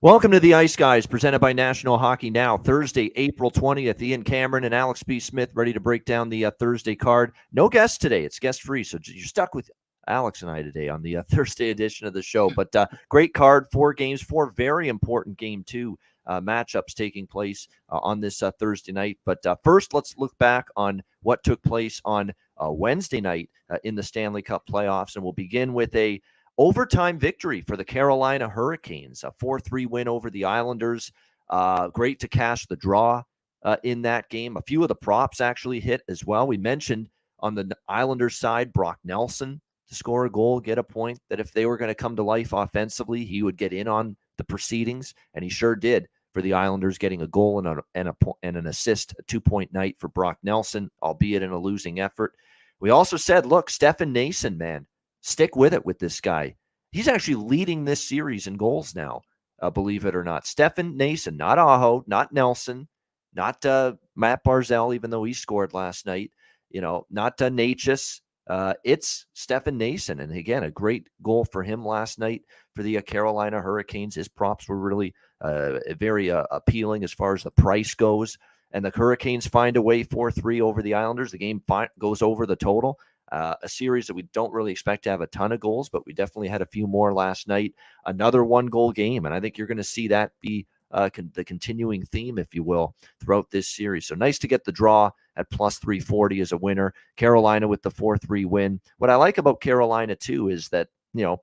[0.00, 2.56] Welcome to the Ice Guys, presented by National Hockey Now.
[2.56, 4.00] Thursday, April 20th.
[4.00, 5.18] Ian Cameron and Alex B.
[5.18, 7.32] Smith ready to break down the uh, Thursday card.
[7.50, 8.24] No guests today.
[8.24, 8.84] It's guest free.
[8.84, 9.68] So you're stuck with
[10.06, 12.48] Alex and I today on the uh, Thursday edition of the show.
[12.48, 17.66] But uh, great card, four games, four very important game two uh, matchups taking place
[17.90, 19.18] uh, on this uh, Thursday night.
[19.24, 23.50] But first, let's look back on what took place on Wednesday night
[23.82, 25.16] in the Stanley Cup playoffs.
[25.16, 26.22] And we'll begin with a
[26.58, 31.12] overtime victory for the Carolina Hurricanes, a 4 3 win over the Islanders.
[31.48, 33.22] Uh, great to cash the draw
[33.62, 34.56] uh, in that game.
[34.56, 36.46] A few of the props actually hit as well.
[36.46, 37.08] We mentioned
[37.40, 41.52] on the Islanders side, Brock Nelson to score a goal, get a point, that if
[41.52, 45.14] they were going to come to life offensively, he would get in on the proceedings,
[45.34, 48.56] and he sure did for the Islanders, getting a goal and, a, and, a, and
[48.56, 52.34] an assist, a two point night for Brock Nelson, albeit in a losing effort.
[52.80, 54.86] We also said, look, Stefan Noesen, man,
[55.20, 56.56] Stick with it with this guy.
[56.90, 59.22] He's actually leading this series in goals now,
[59.60, 60.46] uh, believe it or not.
[60.46, 62.88] Stefan Noesen, not Aho, not Nelson,
[63.34, 66.32] not uh, Matt Barzal, even though he scored last night.
[66.70, 68.20] You know, not uh, Necas.
[68.48, 70.22] Uh, it's Stefan Noesen.
[70.22, 72.42] And again, a great goal for him last night
[72.74, 74.14] for the uh, Carolina Hurricanes.
[74.14, 78.38] His props were really uh, very uh, appealing as far as the price goes.
[78.70, 81.30] And the Hurricanes find a way 4 3 over the Islanders.
[81.30, 82.98] The game fi- goes over the total.
[83.30, 86.06] Uh, a series that we don't really expect to have a ton of goals, but
[86.06, 87.74] we definitely had a few more last night.
[88.06, 89.26] Another one goal game.
[89.26, 92.54] And I think you're going to see that be uh, con- the continuing theme, if
[92.54, 94.06] you will, throughout this series.
[94.06, 96.94] So nice to get the draw at plus 340 as a winner.
[97.16, 98.80] Carolina with the 4 3 win.
[98.98, 101.42] What I like about Carolina, too, is that, you know,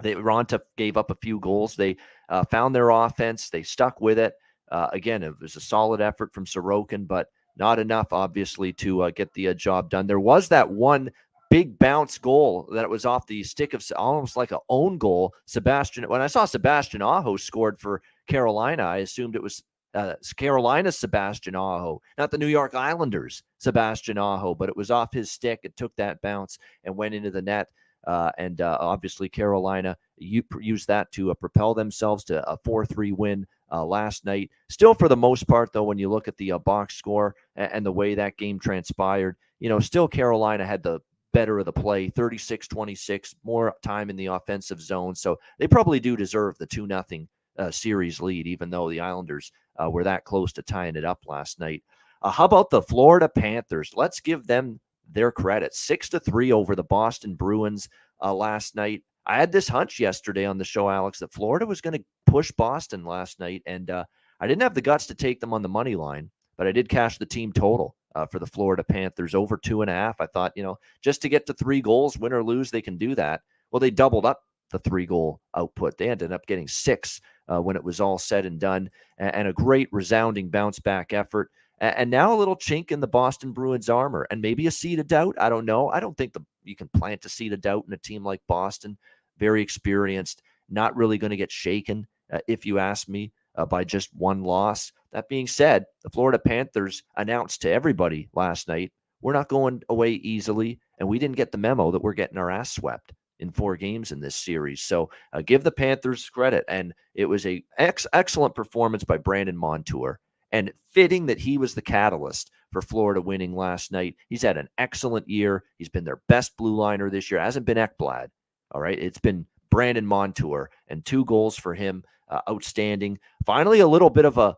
[0.00, 1.76] they Raanta gave up a few goals.
[1.76, 1.96] They
[2.28, 3.48] uh, found their offense.
[3.48, 4.34] They stuck with it.
[4.70, 9.10] Uh, again, it was a solid effort from Sorokin, but not enough, obviously, to uh,
[9.10, 10.06] get the uh, job done.
[10.06, 11.10] There was that one
[11.50, 15.32] big bounce goal that was off the stick of almost like a own goal.
[15.46, 19.62] Sebastian, when I saw Sebastian Aho scored for Carolina, I assumed it was
[19.94, 25.12] uh, Carolina's Sebastian Aho, not the New York Islanders Sebastian Aho, but it was off
[25.12, 25.60] his stick.
[25.62, 27.68] It took that bounce and went into the net.
[28.06, 33.12] Uh, and uh, obviously, Carolina used that to uh, propel themselves to a 4 3
[33.12, 34.50] win uh, last night.
[34.68, 37.72] Still, for the most part, though, when you look at the uh, box score and,
[37.72, 41.00] and, the way that game transpired, you know, still Carolina had the
[41.32, 45.14] better of the play 36 26, more time in the offensive zone.
[45.14, 49.52] So they probably do deserve the 2 nothing uh, series lead, even though the Islanders
[49.82, 51.82] uh, were that close to tying it up last night.
[52.22, 53.92] Uh, how about the Florida Panthers?
[53.94, 55.74] Let's give them their credit.
[55.74, 57.88] Six to three over the Boston Bruins
[58.22, 59.02] uh, last night.
[59.26, 62.50] I had this hunch yesterday on the show, Alex, that Florida was going to push
[62.52, 64.04] Boston last night, and uh,
[64.40, 66.88] I didn't have the guts to take them on the money line, but I did
[66.88, 70.20] cash the team total uh, for the Florida Panthers over two and a half.
[70.20, 72.96] I thought, you know, just to get to three goals, win or lose, they can
[72.96, 73.40] do that.
[73.70, 74.40] Well, they doubled up
[74.70, 75.96] the three goal output.
[75.96, 79.48] They ended up getting six uh, when it was all said and done, and, and
[79.48, 81.50] a great resounding bounce back effort.
[81.78, 84.98] And, and now a little chink in the Boston Bruins armor, and maybe a seed
[84.98, 85.36] of doubt.
[85.38, 85.88] I don't know.
[85.88, 88.40] I don't think the you can plant a seed of doubt in a team like
[88.48, 88.96] Boston
[89.38, 93.84] very experienced, not really going to get shaken, uh, if you ask me, uh, by
[93.84, 94.92] just one loss.
[95.12, 98.92] That being said, the Florida Panthers announced to everybody last night
[99.24, 102.50] we're not going away easily, and we didn't get the memo that we're getting our
[102.50, 104.82] ass swept in four games in this series.
[104.82, 109.56] So uh, give the Panthers credit, and it was a ex- excellent performance by Brandon
[109.56, 110.20] Montour,
[110.54, 114.14] and fitting that he was the catalyst for Florida winning last night.
[114.28, 115.64] He's had an excellent year.
[115.78, 117.40] He's been their best blue liner this year.
[117.40, 118.28] Hasn't been Ekblad.
[118.70, 118.96] All right.
[118.96, 122.04] It's been Brandon Montour and two goals for him.
[122.28, 123.18] Uh, outstanding.
[123.44, 124.56] Finally, a little bit of a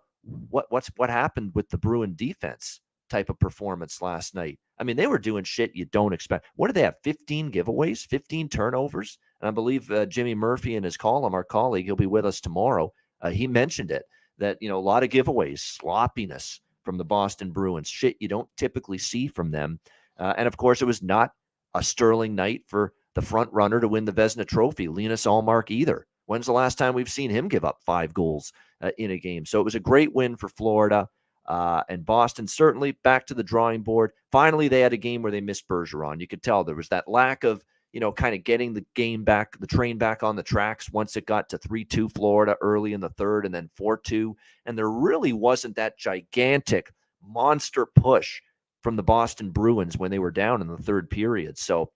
[0.51, 4.59] what what's what happened with the Bruin defense type of performance last night.
[4.79, 6.47] I mean, they were doing shit you don't expect.
[6.57, 6.97] What did they have?
[7.05, 9.19] 15 giveaways, 15 turnovers.
[9.41, 12.41] And I believe uh, Jimmy Murphy in his column, our colleague, he'll be with us
[12.41, 12.93] tomorrow.
[13.21, 14.05] Uh, he mentioned it
[14.39, 18.49] that, you know, a lot of giveaways, sloppiness from the Boston Bruins, shit you don't
[18.57, 19.81] typically see from them.
[20.19, 21.33] Uh, and of course, it was not
[21.75, 26.07] a sterling night for the front runner to win the Vezina Trophy, Linus Ullmark, either.
[26.27, 29.47] When's the last time we've seen him give up five goals uh, in a game?
[29.47, 31.09] So it was a great win for Florida.
[31.47, 34.11] Uh, and Boston certainly back to the drawing board.
[34.33, 36.21] Finally, they had a game where they missed Bergeron.
[36.21, 39.25] You could tell there was that lack of you know, kind of getting the game
[39.25, 42.93] back, the train back on the tracks once it got to 3 2 Florida early
[42.93, 44.37] in the third and then 4 2.
[44.67, 46.93] And there really wasn't that gigantic
[47.23, 48.41] monster push
[48.83, 51.59] from the Boston Bruins when they were down in the third period.
[51.59, 51.91] So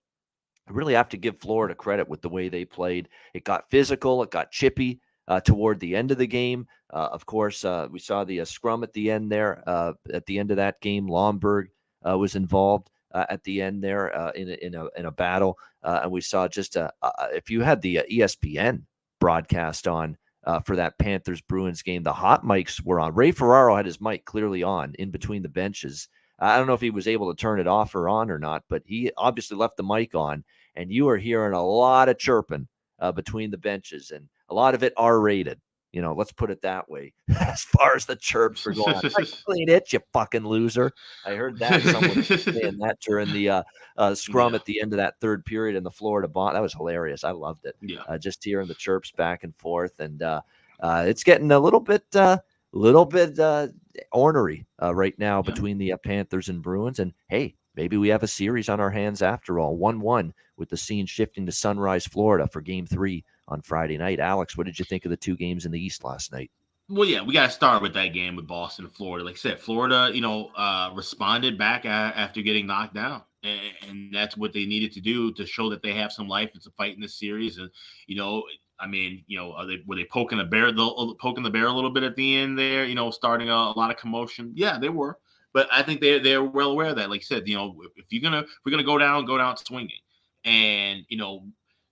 [0.69, 3.09] I really have to give Florida credit with the way they played.
[3.35, 5.01] It got physical, it got chippy.
[5.29, 8.45] Uh, toward the end of the game, uh, of course, uh, we saw the uh,
[8.45, 9.63] scrum at the end there.
[9.65, 11.67] Uh, at the end of that game, Lomberg
[12.09, 15.11] uh, was involved Uh, at the end there uh, in a, in a in a
[15.11, 16.93] battle, uh, and we saw just a,
[17.33, 18.83] if you had the ESPN
[19.19, 20.17] broadcast on
[20.65, 23.15] for that Panthers Bruins game, the hot mics were on.
[23.15, 26.09] Ray Ferraro had his mic clearly on in between the benches.
[26.39, 28.65] I don't know if he was able to turn it off or on or not,
[28.69, 32.67] but he obviously left the mic on, and you are hearing a lot of chirping
[33.01, 35.61] uh, between the benches, and a lot of it R rated.
[35.93, 37.13] You know, let's put it that way.
[37.41, 38.95] as far as the chirps are going,
[39.45, 40.93] clean it, you fucking loser.
[41.25, 43.63] I heard that someone saying that during the uh,
[43.97, 44.61] uh, scrum yeah.
[44.61, 46.57] at the end of that third period in the Florida bond.
[46.57, 47.25] That was hilarious.
[47.25, 47.77] I loved it.
[47.81, 50.43] Yeah, uh, just hearing the chirps back and forth, and uh,
[50.81, 52.39] uh, it's getting a little bit uh,
[52.73, 53.69] little bit uh,
[54.13, 55.53] ornery uh, right now yeah.
[55.53, 56.99] between the uh, Panthers and Bruins.
[56.99, 59.77] And hey, maybe we have a series on our hands after all.
[59.77, 64.21] 1 1 with the scene shifting to Sunrise, Florida for game three on Friday night.
[64.21, 66.51] Alex, what did you think of the two games in the East last night?
[66.89, 69.25] Well, yeah, we got to start with that game with Boston and Florida.
[69.25, 73.23] Like I said, Florida, you know, uh, responded back after getting knocked down.
[73.43, 76.51] And, and that's what they needed to do to show that they have some life.
[76.55, 77.59] It's a fight in this series.
[77.59, 77.71] And,
[78.07, 78.43] you know,
[78.81, 81.73] I mean, you know, they were they poking the bear, the, poking the bear a
[81.73, 82.85] little bit at the end there?
[82.85, 84.53] You know, starting a, a lot of commotion.
[84.55, 85.19] Yeah, they were,
[85.53, 87.11] but I think they they're well aware of that.
[87.11, 89.37] Like I said, you know, if, if you're gonna if we're gonna go down, go
[89.37, 90.01] down swinging,
[90.45, 91.47] and you know,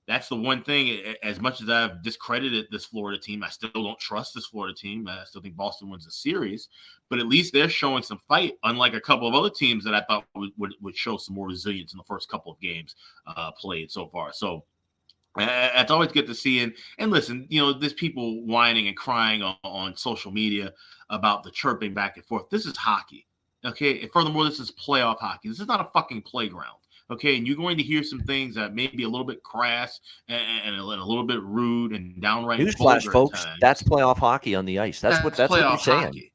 [0.08, 1.14] that's the one thing.
[1.22, 5.06] As much as I've discredited this Florida team, I still don't trust this Florida team.
[5.06, 6.68] I still think Boston wins the series,
[7.10, 10.00] but at least they're showing some fight, unlike a couple of other teams that I
[10.08, 12.96] thought would, would, would show some more resilience in the first couple of games
[13.26, 14.32] uh, played so far.
[14.32, 14.64] So
[15.36, 16.62] it's always good to see.
[16.62, 20.72] And and listen, you know, there's people whining and crying on, on social media
[21.10, 22.48] about the chirping back and forth.
[22.48, 23.26] This is hockey.
[23.62, 24.00] Okay.
[24.00, 25.50] And furthermore, this is playoff hockey.
[25.50, 26.78] This is not a fucking playground.
[27.10, 27.36] Okay.
[27.36, 30.40] And you're going to hear some things that may be a little bit crass and,
[30.64, 32.60] and, a, and a, little bit rude and downright.
[32.60, 33.46] Newsflash, folks.
[33.60, 35.00] That's playoff hockey on the ice.
[35.00, 36.04] That's, that's what that's what you're saying.
[36.04, 36.32] Hockey.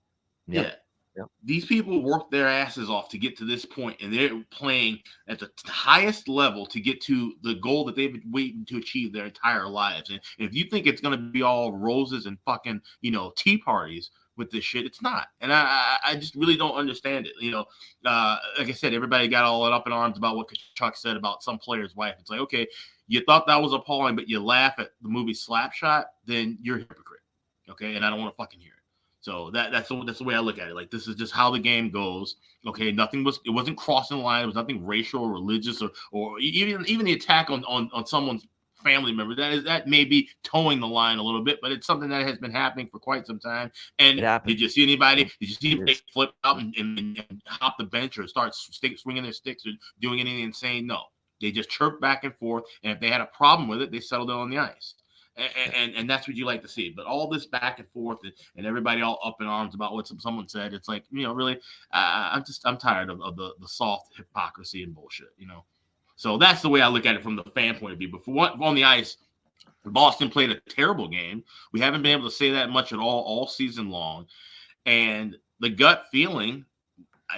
[0.47, 0.71] Yeah.
[1.15, 1.27] Yep.
[1.43, 5.39] These people work their asses off to get to this point, and they're playing at
[5.39, 9.25] the highest level to get to the goal that they've been waiting to achieve their
[9.25, 10.09] entire lives.
[10.09, 13.59] And if you think it's going to be all roses and fucking, you know, tea
[13.59, 15.27] parties with this shit, it's not.
[15.41, 17.33] And I, I just really don't understand it.
[17.39, 17.65] You know,
[18.06, 21.44] uh, like I said, everybody got all up in arms about what Chuck said about
[21.44, 22.15] some player's wife.
[22.19, 22.68] It's like, okay,
[23.07, 26.80] you thought that was appalling, but you laugh at the movie Slapshot, then you're a
[26.80, 27.21] hypocrite.
[27.69, 28.83] Okay, and I don't want to fucking hear it.
[29.24, 30.75] So that that's the, that's the way I look at it.
[30.75, 32.36] Like this is just how the game goes.
[32.68, 34.44] Okay, nothing was it wasn't crossing the line.
[34.44, 38.06] It was nothing racial or religious or or even even the attack on on, on
[38.06, 38.45] someone's
[38.83, 41.88] family member that is that may be towing the line a little bit, but it's
[41.88, 43.71] something that has been happening for quite some time.
[44.00, 45.25] And did you see anybody?
[45.39, 48.97] Did you see anybody flip out and, and, and, hop the bench or start stick,
[48.97, 49.71] swinging their sticks or
[50.01, 50.88] doing anything insane?
[50.88, 51.01] No,
[51.41, 52.63] they just chirp back and forth.
[52.83, 54.95] And if they had a problem with it, they settled it on the ice
[55.36, 56.94] and, and, and that's what you like to see.
[56.95, 60.07] But all this back and forth and, and everybody all up in arms about what
[60.07, 61.55] some, someone said, it's like you know, really,
[61.91, 65.65] uh, I'm just I'm tired of, of the the soft hypocrisy and bullshit, you know.
[66.24, 68.08] So that's the way I look at it from the fan point of view.
[68.10, 69.18] But for what on the ice,
[69.84, 71.44] Boston played a terrible game.
[71.74, 74.27] We haven't been able to say that much at all all season long,
[74.86, 76.63] and the gut feeling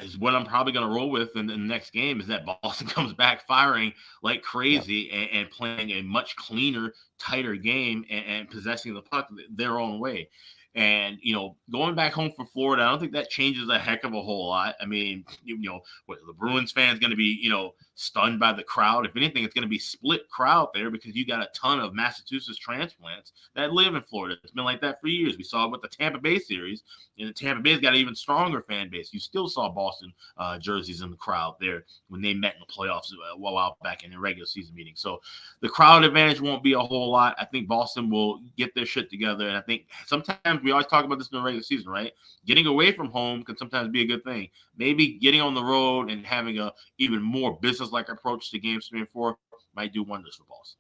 [0.04, 2.46] is what I'm probably going to roll with in, in, the next game is that
[2.46, 5.18] Boston comes back firing like crazy yeah.
[5.18, 10.00] and, and, playing a much cleaner, tighter game and, and possessing the puck their own
[10.00, 10.30] way.
[10.76, 14.04] And you know, going back home for Florida, I don't think that changes a heck
[14.04, 14.76] of a whole lot.
[14.82, 18.42] I mean, you, you know, what the Bruins fans going to be, you know, stunned
[18.42, 19.06] by the crowd.
[19.06, 21.94] If anything, it's going to be split crowd there because you got a ton of
[21.94, 24.36] Massachusetts transplants that live in Florida.
[24.44, 25.38] It's been like that for years.
[25.38, 26.84] We saw it with the Tampa Bay series,
[27.18, 29.14] and the Tampa Bay's got an even stronger fan base.
[29.14, 32.74] You still saw Boston uh, jerseys in the crowd there when they met in the
[32.74, 34.96] playoffs a while back in the regular season meeting.
[34.98, 35.22] So
[35.62, 37.36] the crowd advantage won't be a whole lot.
[37.40, 41.06] I think Boston will get their shit together, and I think sometimes we always talk
[41.06, 42.12] about this in the regular season, right?
[42.46, 44.50] Getting away from home can sometimes be a good thing.
[44.76, 48.88] Maybe getting on the road and having a even more business like approach to games
[48.88, 49.38] three and four
[49.76, 50.80] might do wonders for Boston.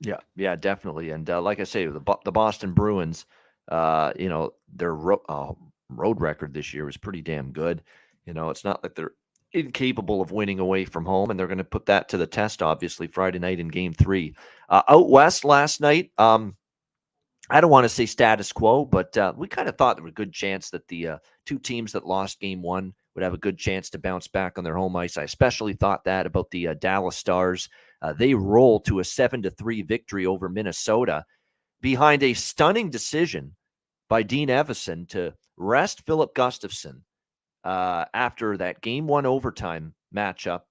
[0.00, 1.10] Yeah, yeah, definitely.
[1.10, 3.26] And uh, like I say, the the Boston Bruins,
[3.68, 5.52] uh, you know, their ro- uh,
[5.88, 7.82] road record this year was pretty damn good.
[8.26, 9.12] You know, it's not like they're
[9.52, 12.62] incapable of winning away from home, and they're going to put that to the test,
[12.62, 14.34] obviously, Friday night in Game Three.
[14.68, 16.56] Uh, out west last night, um,
[17.50, 20.12] I don't want to say status quo, but uh, we kind of thought there was
[20.12, 23.38] a good chance that the uh, two teams that lost game one would have a
[23.38, 25.18] good chance to bounce back on their home ice.
[25.18, 27.68] I especially thought that about the uh, Dallas Stars
[28.02, 31.24] Uh, they roll to a seven to three victory over Minnesota
[31.82, 33.54] behind a stunning decision
[34.08, 37.02] by Dean Evason to rest Filip Gustavsson
[37.64, 40.62] uh, after that game one overtime matchup,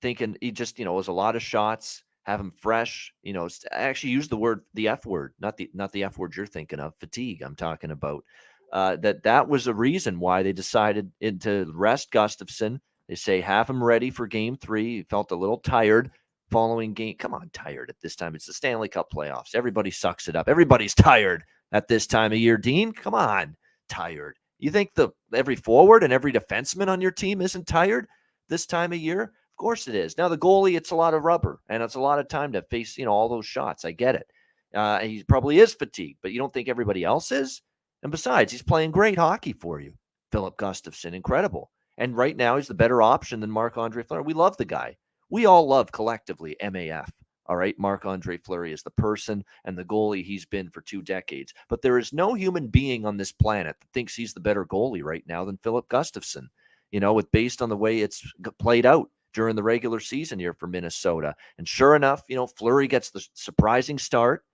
[0.00, 3.32] thinking he just, you know, it was a lot of shots, have him fresh, you
[3.32, 6.46] know, actually use the word, the F word, not the, not the F word you're
[6.46, 8.24] thinking of, fatigue I'm talking about.
[8.72, 11.10] Uh, that that was a reason why they decided
[11.40, 12.80] to rest Gustavsson.
[13.08, 14.96] They say have him ready for game three.
[14.96, 16.10] He felt a little tired
[16.50, 17.16] following game.
[17.18, 18.34] Come on, tired at this time.
[18.34, 19.54] It's the Stanley Cup playoffs.
[19.54, 20.48] Everybody sucks it up.
[20.48, 22.56] Everybody's tired at this time of year.
[22.56, 23.56] Dean, come on,
[23.88, 24.38] tired.
[24.58, 28.06] You think the every forward and every defenseman on your team isn't tired
[28.48, 29.32] this time of year?
[29.62, 30.18] Course it is.
[30.18, 32.62] Now the goalie, it's a lot of rubber and it's a lot of time to
[32.62, 33.84] face, you know, all those shots.
[33.84, 34.28] I get it.
[34.74, 37.62] Uh, he probably is fatigued, but you don't think everybody else is?
[38.02, 39.94] And besides, he's playing great hockey for you.
[40.32, 41.70] Filip Gustavsson, incredible.
[41.96, 44.24] And right now, he's the better option than Marc Andre Fleury.
[44.24, 44.96] We love the guy.
[45.30, 47.08] We all love collectively MAF.
[47.46, 47.78] All right.
[47.78, 51.54] Marc Andre Fleury is the person and the goalie he's been for two decades.
[51.68, 55.04] But there is no human being on this planet that thinks he's the better goalie
[55.04, 56.48] right now than Filip Gustavsson
[56.92, 58.22] you know, with based on the way it's
[58.58, 61.34] played out during the regular season here for Minnesota.
[61.58, 64.44] And sure enough, you know, Fleury gets the surprising start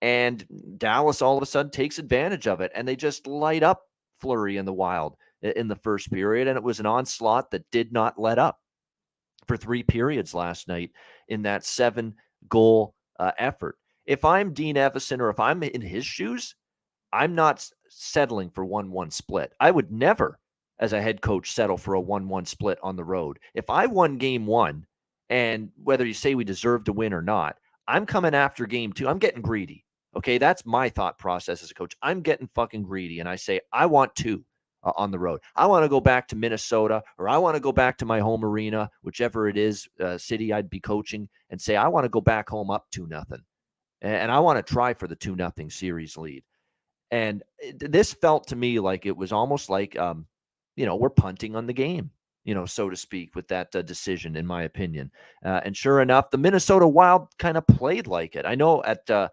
[0.00, 0.44] and
[0.78, 3.82] Dallas all of a sudden takes advantage of it and they just light up
[4.18, 6.48] Fleury in the wild in the first period.
[6.48, 8.58] And it was an onslaught that did not let up
[9.46, 10.90] for three periods last night
[11.28, 12.14] in that seven
[12.48, 13.76] goal uh, effort.
[14.06, 16.54] If I'm Dean Evason or if I'm in his shoes,
[17.12, 19.52] I'm not settling for 1 1 split.
[19.60, 20.38] I would never,
[20.82, 23.38] as a head coach, settle for a 1 1 split on the road.
[23.54, 24.84] If I won game one,
[25.30, 29.08] and whether you say we deserve to win or not, I'm coming after game two.
[29.08, 29.86] I'm getting greedy.
[30.16, 30.38] Okay.
[30.38, 31.96] That's my thought process as a coach.
[32.02, 33.20] I'm getting fucking greedy.
[33.20, 34.44] And I say, I want two
[34.82, 35.40] uh, on the road.
[35.54, 38.18] I want to go back to Minnesota or I want to go back to my
[38.18, 42.10] home arena, whichever it is, uh, city I'd be coaching, and say I want to
[42.10, 43.42] go back home up two nothing,
[44.00, 46.42] and, and I want to try for the two nothing series lead.
[47.10, 47.42] And
[47.78, 50.26] this felt to me like it was almost like, um,
[50.76, 52.10] you know, we're punting on the game,
[52.44, 55.10] you know, so to speak, with that uh, decision, in my opinion.
[55.44, 58.46] Uh, and sure enough, the Minnesota Wild kind of played like it.
[58.46, 59.28] I know at uh,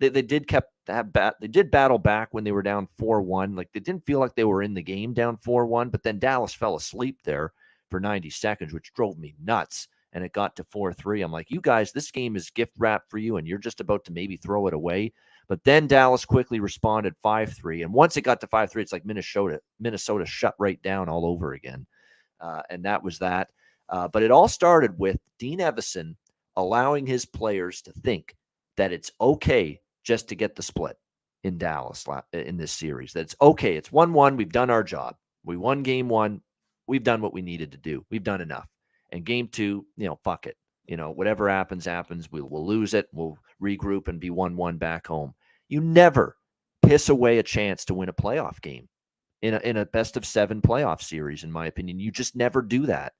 [0.00, 3.56] they, they did kept that bat they did battle back when they were down 4-1
[3.56, 6.54] like they didn't feel like they were in the game down 4-1 but then Dallas
[6.54, 7.52] fell asleep there
[7.90, 11.60] for 90 seconds which drove me nuts and it got to 4-3 I'm like you
[11.60, 14.66] guys this game is gift wrap for you and you're just about to maybe throw
[14.66, 15.12] it away
[15.50, 19.60] but then Dallas quickly responded 5-3 and once it got to 5-3 it's like Minnesota
[19.78, 21.86] Minnesota shut right down all over again
[22.40, 23.48] uh, and that was that
[23.90, 26.14] uh, but it all started with Dean Evason
[26.56, 28.34] allowing his players to think
[28.76, 30.96] that it's okay just to get the split
[31.44, 33.12] in Dallas in this series.
[33.12, 33.76] That it's okay.
[33.76, 34.36] It's 1 1.
[34.36, 35.16] We've done our job.
[35.44, 36.42] We won game one.
[36.86, 38.04] We've done what we needed to do.
[38.10, 38.68] We've done enough.
[39.10, 40.56] And game two, you know, fuck it.
[40.86, 42.30] You know, whatever happens, happens.
[42.30, 43.08] We'll, we'll lose it.
[43.12, 45.34] We'll regroup and be 1 1 back home.
[45.70, 46.36] You never
[46.82, 48.88] piss away a chance to win a playoff game
[49.40, 52.00] in a, in a best of seven playoff series, in my opinion.
[52.00, 53.12] You just never do that.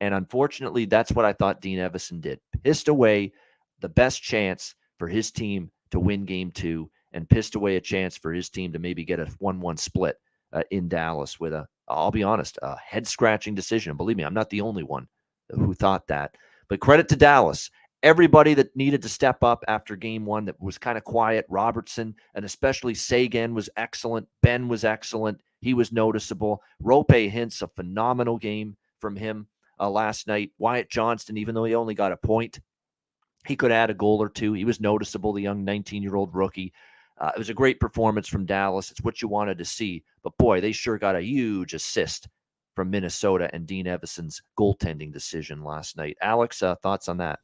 [0.00, 2.38] And unfortunately, that's what I thought Dean Evason did.
[2.62, 3.32] Pissed away
[3.80, 8.16] the best chance for his team to win game two and pissed away a chance
[8.16, 10.16] for his team to maybe get a 1 1 split
[10.52, 13.96] uh, in Dallas with a, I'll be honest, a head scratching decision.
[13.96, 15.08] Believe me, I'm not the only one
[15.50, 16.36] who thought that.
[16.68, 17.70] But credit to Dallas.
[18.02, 22.14] Everybody that needed to step up after game one that was kind of quiet, Robertson
[22.34, 24.28] and especially Seguin was excellent.
[24.40, 25.40] Benn was excellent.
[25.60, 26.62] He was noticeable.
[26.82, 29.48] Roope Hintz a phenomenal game from him
[29.80, 30.52] uh, last night.
[30.58, 32.60] Wyatt Johnston, even though he only got a point,
[33.46, 34.52] he could add a goal or two.
[34.52, 36.72] He was noticeable, the young 19 year old rookie.
[37.20, 38.90] Uh, it was a great performance from Dallas.
[38.92, 40.04] It's what you wanted to see.
[40.22, 42.28] But boy, they sure got a huge assist
[42.76, 46.16] from Minnesota and Dean Evason's goaltending decision last night.
[46.22, 47.40] Alex, uh, thoughts on that?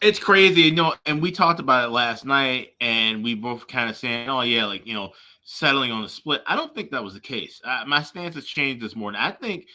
[0.00, 3.88] It's crazy, you know, and we talked about it last night, and we both kind
[3.88, 5.12] of saying, "Oh yeah, like you know,
[5.44, 7.60] settling on the split." I don't think that was the case.
[7.64, 9.20] Uh, my stance has changed this morning.
[9.20, 9.66] I think,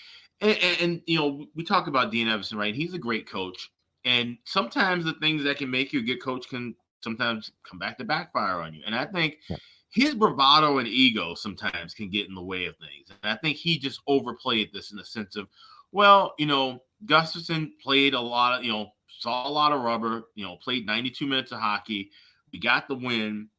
[0.42, 2.76] and, and, and you know, we talk about Dean Evason, right?
[2.76, 3.72] He's a great coach,
[4.04, 7.98] and sometimes the things that can make you a good coach can sometimes come back
[7.98, 8.82] to backfire on you.
[8.86, 9.58] And I think yeah.
[9.90, 13.10] his bravado and ego sometimes can get in the way of things.
[13.10, 15.48] And I think he just overplayed this in the sense of,
[15.92, 20.24] well, you know, Gustavsson played a lot of, you know, saw a lot of rubber,
[20.36, 22.12] you know, played 92 minutes of hockey.
[22.54, 23.50] We got the win.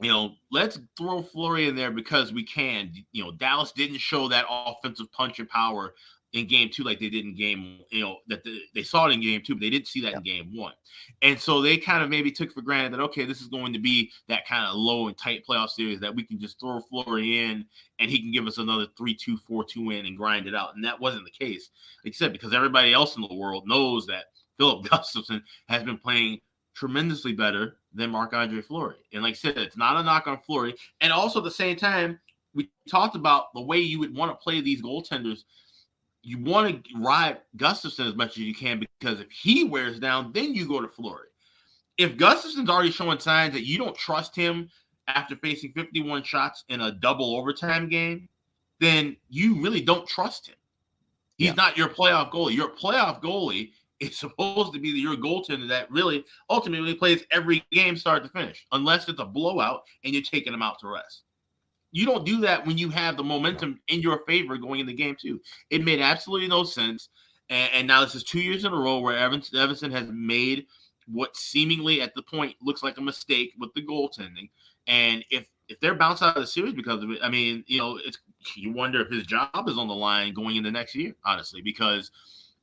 [0.00, 2.92] You know, let's throw Fleury in there because we can.
[3.12, 5.94] You know, Dallas didn't show that offensive punch and power
[6.32, 9.12] in game two like they did in game, you know, that the, they saw it
[9.12, 10.72] in game two, but they didn't see that in game one.
[11.22, 13.80] And so they kind of maybe took for granted that, okay, this is going to
[13.80, 17.44] be that kind of low and tight playoff series that we can just throw Fleury
[17.44, 17.64] in
[17.98, 20.76] and he can give us another 3 2 4 2 win and grind it out.
[20.76, 21.70] And that wasn't the case,
[22.04, 24.26] like said, because everybody else in the world knows that
[24.60, 26.40] Filip Gustavsson has been playing
[26.74, 28.96] tremendously better than Marc Andre Fleury.
[29.12, 30.74] And like I said, it's not a knock on Fleury.
[31.00, 32.20] And also at the same time,
[32.54, 35.40] we talked about the way you would want to play these goaltenders.
[36.22, 40.32] You want to ride Gustavsson as much as you can because if he wears down,
[40.32, 41.28] then you go to Fleury.
[41.96, 44.68] If Gustavsson's already showing signs that you don't trust him
[45.08, 48.28] after facing 51 shots in a double overtime game,
[48.78, 50.56] then you really don't trust him.
[51.36, 51.54] He's yeah.
[51.54, 52.54] not your playoff goalie.
[52.54, 57.96] Your playoff goalie is supposed to be your goaltender that really ultimately plays every game
[57.96, 61.22] start to finish, unless it's a blowout and you're taking him out to rest.
[61.92, 65.16] You don't do that when you have the momentum in your favor going into game
[65.20, 65.40] too.
[65.70, 67.08] It made absolutely no sense.
[67.48, 70.66] And, and now this is two years in a row where Evans, has made
[71.08, 74.50] what seemingly at the point looks like a mistake with the goaltending.
[74.86, 77.78] And if if they're bounced out of the series because of it, I mean, you
[77.78, 78.18] know, it's
[78.56, 82.10] you wonder if his job is on the line going into next year, honestly, because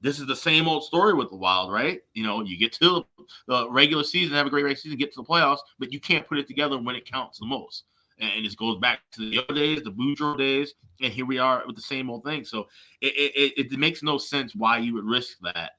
[0.01, 2.01] this is the same old story with the Wild, right?
[2.13, 3.06] You know, you get to
[3.48, 6.27] the regular season, have a great regular season, get to the playoffs, but you can't
[6.27, 7.86] put it together when it counts the most.
[8.20, 11.63] And it goes back to the other days, the Boudreau days, and here we are
[11.68, 12.44] with the same old thing.
[12.44, 12.68] So
[13.01, 15.74] it, it, it makes no sense why you would risk that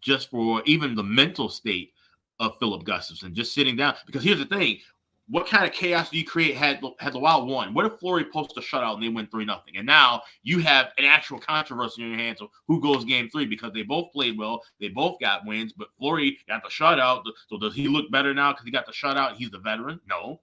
[0.00, 1.92] just for even the mental state
[2.38, 3.94] of Filip Gustavsson, just sitting down.
[4.06, 4.78] Because here's the thing
[5.28, 7.74] what kind of chaos do you create had had the Wild won?
[7.74, 9.76] What if Fleury posts a shutout and they win three nothing?
[9.76, 13.46] And now you have an actual controversy in your hands of who goes game three
[13.46, 17.24] because they both played well, they both got wins, but Fleury got the shutout.
[17.48, 19.34] So does he look better now because he got the shutout?
[19.34, 20.00] He's the veteran.
[20.08, 20.40] No,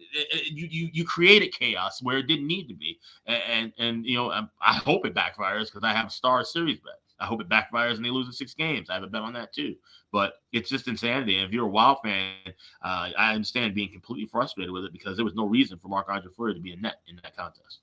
[0.00, 3.72] eh, eh, you you you created chaos where it didn't need to be, and and,
[3.78, 6.94] and you know I hope it backfires because I have a star series bet.
[7.20, 8.90] I hope it backfires and they lose in six games.
[8.90, 9.74] I have a bet on that too.
[10.12, 11.36] But it's just insanity.
[11.36, 12.34] And if you're a Wild fan,
[12.82, 16.08] uh, I understand being completely frustrated with it because there was no reason for Marc
[16.08, 17.80] Andre Fleury to be in net in that contest.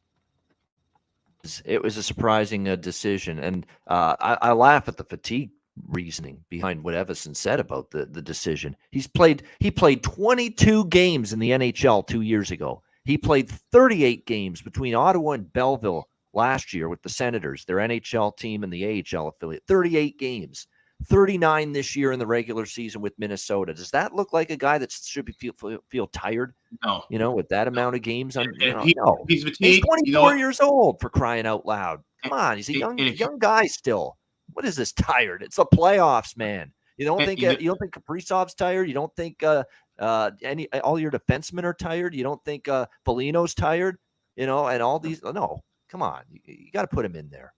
[1.64, 5.52] It was a surprising uh, decision, and uh, I, I laugh at the fatigue
[5.90, 8.76] reasoning behind what Evason said about the the decision.
[8.92, 12.82] He's played he played 22 games in the NHL 2 years ago.
[13.04, 18.38] He played 38 games between Ottawa and Belleville last year with the Senators, their NHL
[18.38, 19.64] team and the AHL affiliate.
[19.68, 20.68] 38 games.
[21.08, 23.74] 39 this year in the regular season with Minnesota.
[23.74, 26.54] Does that look like a guy that should be feel feel, feel tired?
[26.86, 27.04] No.
[27.10, 29.26] You know, with that amount of games on you know, he, no.
[29.28, 32.02] he's, he's 24 you know years old for crying out loud.
[32.24, 34.18] Come on, he's a young young guy still.
[34.54, 35.44] What is this tired?
[35.44, 36.72] It's the playoffs, man.
[36.98, 38.88] You don't think uh, you don't think Kaprizov's tired?
[38.88, 39.66] You don't think uh,
[40.00, 42.16] uh, any all your defensemen are tired?
[42.16, 43.98] You don't think uh, Foligno's tired?
[44.38, 45.62] You know, and all these no.
[45.96, 47.54] Come on, you, you got to put him in there.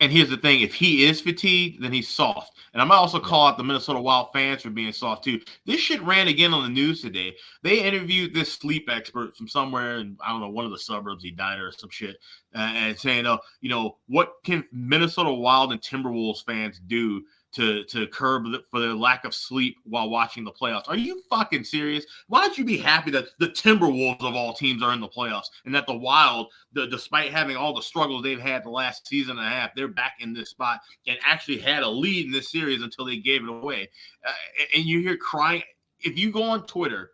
[0.00, 2.58] And here's the thing: if he is fatigued, then he's soft.
[2.72, 5.40] And I might also call out the Minnesota Wild fans for being soft too.
[5.66, 7.36] This shit ran again on the news today.
[7.62, 11.24] They interviewed this sleep expert from somewhere in I don't know one of the suburbs,
[11.24, 12.16] Edina or some shit,
[12.56, 17.84] uh, and saying, "Oh, you know, what can Minnesota Wild and Timberwolves fans do to
[17.84, 20.88] to curb the, for their lack of sleep while watching the playoffs.
[20.88, 22.04] Are you fucking serious?
[22.28, 25.48] Why don't you be happy that the Timberwolves of all teams are in the playoffs
[25.64, 29.38] and that the Wild, the, despite having all the struggles they've had the last season
[29.38, 32.50] and a half, they're back in this spot and actually had a lead in this
[32.50, 33.88] series until they gave it away.
[34.26, 34.32] Uh,
[34.74, 35.62] and you hear crying.
[36.00, 37.10] If you go on Twitter,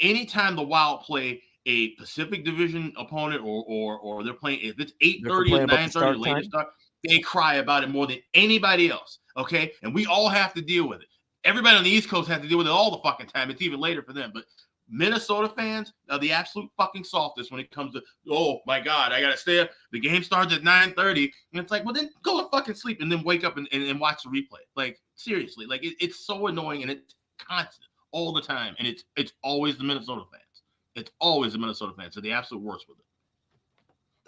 [0.00, 4.92] anytime the Wild play a Pacific Division opponent or or or they're playing if it's
[5.00, 6.68] 8 30 or 9 30 latest start,
[7.04, 9.18] they cry about it more than anybody else.
[9.36, 9.72] Okay.
[9.82, 11.08] And we all have to deal with it.
[11.44, 13.50] Everybody on the East Coast has to deal with it all the fucking time.
[13.50, 14.30] It's even later for them.
[14.34, 14.44] But
[14.90, 19.20] Minnesota fans are the absolute fucking softest when it comes to, oh my God, I
[19.20, 19.70] gotta stay up.
[19.92, 21.30] The game starts at 9:30.
[21.52, 23.84] And it's like, well, then go to fucking sleep and then wake up and, and,
[23.84, 24.62] and watch the replay.
[24.74, 28.74] Like, seriously, like it, it's so annoying and it's constant all the time.
[28.78, 30.62] And it's it's always the Minnesota fans.
[30.96, 32.14] It's always the Minnesota fans.
[32.14, 33.04] So the absolute worst with it.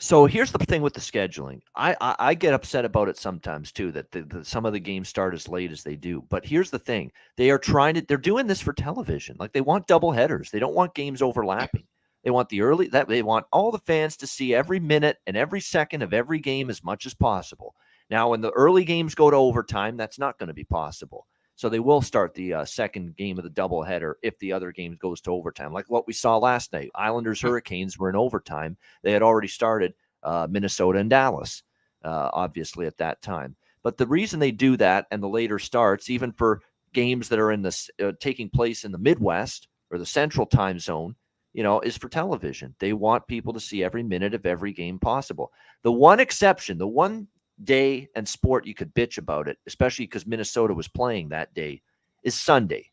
[0.03, 1.61] So here's the thing with the scheduling.
[1.77, 4.81] I I, I get upset about it sometimes too that the, the, some of the
[4.81, 6.25] games start as late as they do.
[6.29, 8.01] But here's the thing: they are trying to.
[8.01, 9.37] They're doing this for television.
[9.39, 10.51] Like they want double headers.
[10.51, 11.85] They don't want games overlapping.
[12.25, 15.37] They want the early that they want all the fans to see every minute and
[15.37, 17.77] every second of every game as much as possible.
[18.11, 21.29] Now, when the early games go to overtime, that's not going to be possible.
[21.63, 24.99] So they will start the uh, second game of the doubleheader if the other game
[25.01, 26.91] goes to overtime, like what we saw last night.
[26.97, 28.77] Islanders Hurricanes were in overtime.
[29.05, 29.95] They had already started
[30.25, 31.63] uh, Minnesota and Dallas,
[32.05, 33.55] uh, obviously at that time.
[33.85, 37.53] But the reason they do that and the later starts, even for games that are
[37.53, 41.15] in this uh, taking place in the Midwest or the Central Time Zone,
[41.53, 42.75] you know, is for television.
[42.81, 45.53] They want people to see every minute of every game possible.
[45.85, 47.29] The one exception, the one
[47.65, 51.83] day and sport you could bitch about it, especially because Minnesota was playing that day,
[52.23, 52.91] is Sunday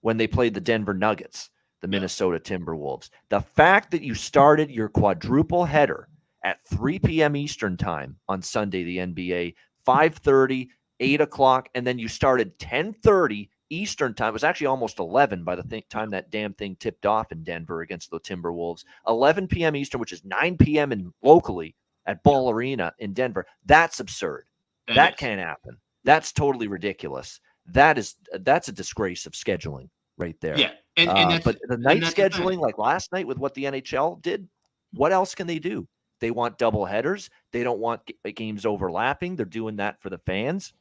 [0.00, 3.10] when they played the Denver Nuggets, the Minnesota Timberwolves.
[3.28, 6.08] The fact that you started your quadruple header
[6.44, 7.36] at 3 p.m.
[7.36, 9.54] Eastern time on Sunday, the NBA,
[9.86, 10.68] 5:30
[11.00, 14.28] eight o'clock, and then you started ten thirty Eastern time.
[14.28, 17.42] It was actually almost eleven by the th- time that damn thing tipped off in
[17.42, 18.84] Denver against the Timberwolves.
[19.06, 19.76] Eleven p.m.
[19.76, 20.92] Eastern, which is nine p.m.
[20.92, 21.74] in locally
[22.06, 23.46] at Ball Arena in Denver.
[23.64, 24.46] That's absurd.
[24.88, 25.76] And that can't happen.
[26.04, 27.40] That's totally ridiculous.
[27.66, 29.88] That is that's a disgrace of scheduling
[30.18, 30.58] right there.
[30.58, 33.38] Yeah, and, Uh, and that's, but the night that's the scheduling, like last night with
[33.38, 34.48] what the NHL did,
[34.92, 35.86] what else can they do?
[36.20, 37.28] They want double headers.
[37.52, 39.36] They don't want g- games overlapping.
[39.36, 40.72] They're doing that for the fans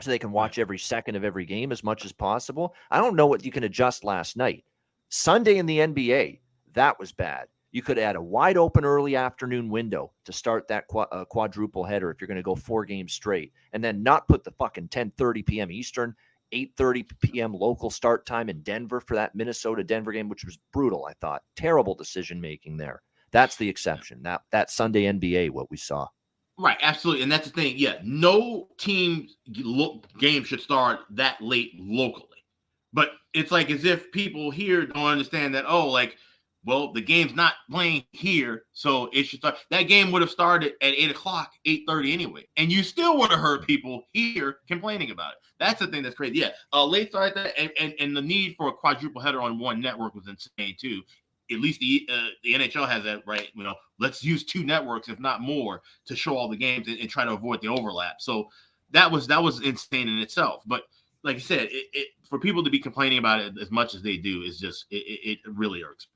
[0.00, 2.74] so they can watch every second of every game as much as possible.
[2.90, 4.64] I don't know what you can adjust last night.
[5.08, 6.40] Sunday in the NBA,
[6.74, 7.48] that was bad.
[7.72, 11.84] You could add a wide open early afternoon window to start that qua- uh, quadruple
[11.84, 14.88] header if you're going to go four games straight, and then not put the fucking
[14.88, 15.70] 10:30 p.m.
[15.70, 16.14] Eastern,
[16.52, 17.52] 8:30 p.m.
[17.52, 21.06] local start time in Denver for that Minnesota Denver game, which was brutal.
[21.06, 23.02] I thought terrible decision making there.
[23.30, 24.22] That's the exception.
[24.22, 26.08] That that Sunday NBA, what we saw.
[26.58, 27.74] Right, absolutely, and that's the thing.
[27.78, 32.26] Yeah, no team g- lo- game should start that late locally.
[32.92, 35.64] But it's like as if people here don't understand that.
[35.66, 36.16] Oh, like,
[36.64, 39.56] well, the game's not playing here, so it should start.
[39.70, 43.30] That game would have started at eight o'clock, eight thirty anyway, and you still would
[43.30, 45.38] have heard people here complaining about it.
[45.58, 46.38] That's the thing that's crazy.
[46.38, 49.58] Yeah, uh, late start that, and, and and the need for a quadruple header on
[49.58, 51.02] one network was insane too.
[51.50, 53.48] At least the uh, the NHL has that right.
[53.54, 56.98] You know, let's use two networks, if not more, to show all the games and,
[56.98, 58.16] and try to avoid the overlap.
[58.20, 58.48] So
[58.90, 60.62] that was that was insane in itself.
[60.66, 60.82] But
[61.22, 64.02] like I said, it, it for people to be complaining about it as much as
[64.02, 66.06] they do is just it, it, really irks.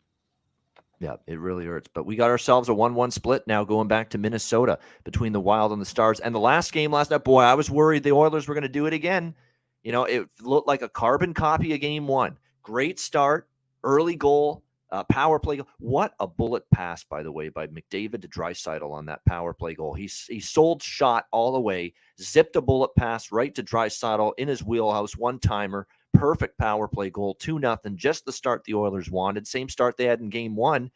[1.05, 1.91] Yeah, it really hurts.
[1.93, 5.41] But we got ourselves a 1 1 split now going back to Minnesota between the
[5.41, 6.19] Wild and the Stars.
[6.19, 8.71] And the last game last night, boy, I was worried the Oilers were going to
[8.71, 9.35] do it again.
[9.83, 12.39] You know, it looked like a carbon copy of game one.
[12.63, 13.51] Great start,
[13.83, 15.57] early goal, uh, power play.
[15.57, 15.69] goal.
[15.79, 19.75] What a bullet pass, by the way, by McDavid to Draisaitl on that power play
[19.75, 19.93] goal.
[19.93, 24.49] He, he sold shot all the way, zipped a bullet pass right to Draisaitl in
[24.49, 25.87] his wheelhouse, one timer.
[26.15, 27.97] Perfect power play goal, 2 nothing.
[27.97, 29.47] just the start the Oilers wanted.
[29.47, 30.91] Same start they had in game one.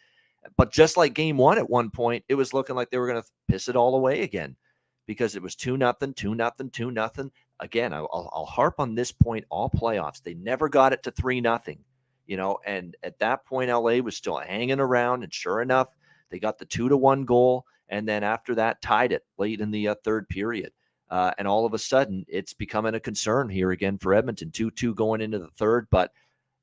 [0.57, 3.20] But just like game one at one point, it was looking like they were going
[3.20, 4.57] to piss it all away again
[5.07, 7.31] because it was 2 nothing, 2 nothing, 2 nothing.
[7.61, 10.22] Again, I'll, I'll- harp on this point all playoffs.
[10.22, 11.85] They never got it to 3 nothing,
[12.26, 15.24] you know, and at that point, LA was still hanging around.
[15.24, 15.88] And sure enough,
[16.31, 17.64] they got the 2 to 1 goal.
[17.88, 20.72] And then after that, tied it late in the uh, third period.
[21.10, 24.50] Uh, and all of a sudden, it's becoming a concern here again for Edmonton.
[24.50, 25.86] 2 2 going into the third.
[25.90, 26.12] But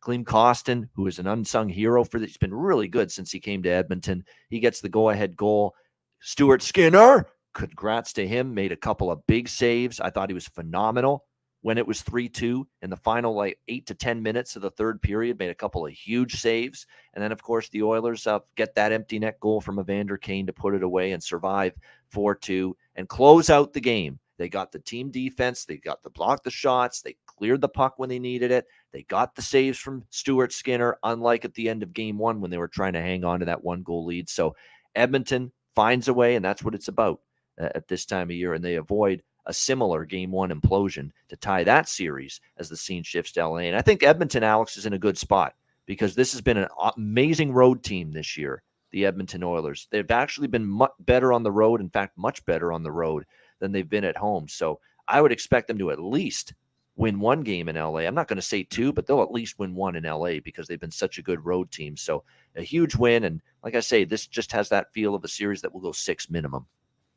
[0.01, 3.39] Klim Kostin, who is an unsung hero for this, he's been really good since he
[3.39, 4.23] came to Edmonton.
[4.49, 5.73] He gets the go ahead goal.
[6.19, 9.99] Stuart Skinner, congrats to him, made a couple of big saves.
[9.99, 11.25] I thought he was phenomenal
[11.65, 14.69] when it was 3 2 in the final like eight to 10 minutes of the
[14.69, 16.86] third period, made a couple of huge saves.
[17.15, 20.45] And then, of course, the Oilers uh, get that empty net goal from Evander Kane
[20.45, 21.73] to put it away and survive
[22.10, 24.19] 4 2 and close out the game.
[24.38, 27.93] They got the team defense, they got the block the shots, they cleared the puck
[27.98, 28.65] when they needed it.
[28.91, 32.52] They got the saves from Stuart Skinner, unlike at the end of game one when
[32.52, 34.30] they were trying to hang on to that one goal lead.
[34.30, 34.56] So
[34.95, 37.21] Edmonton finds a way, and that's what it's about
[37.60, 38.54] uh, at this time of year.
[38.54, 43.04] And they avoid a similar game one implosion to tie that series as the scene
[43.04, 43.60] shifts to LA.
[43.60, 46.67] And I think Edmonton, Alex, is in a good spot because this has been an
[46.98, 49.88] amazing road team this year, the Edmonton Oilers.
[49.91, 53.26] They've actually been much better on the road, in fact, much better on the road
[53.60, 54.48] than they've been at home.
[54.48, 56.54] So I would expect them to at least
[56.96, 58.00] win one game in LA.
[58.00, 60.68] I'm not going to say two, but they'll at least win one in LA because
[60.68, 61.98] they've been such a good road team.
[61.98, 62.24] So
[62.56, 63.26] a huge win.
[63.26, 65.91] And like I say, this just has that feel of a series that will go
[65.91, 66.65] six minimum.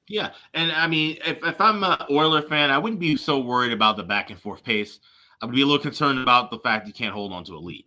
[0.08, 3.72] Yeah, and I mean, if, if I'm an Oiler fan, I wouldn't be so worried
[3.72, 5.00] about the back and forth pace.
[5.42, 7.58] I would be a little concerned about the fact you can't hold on to a
[7.58, 7.84] lead.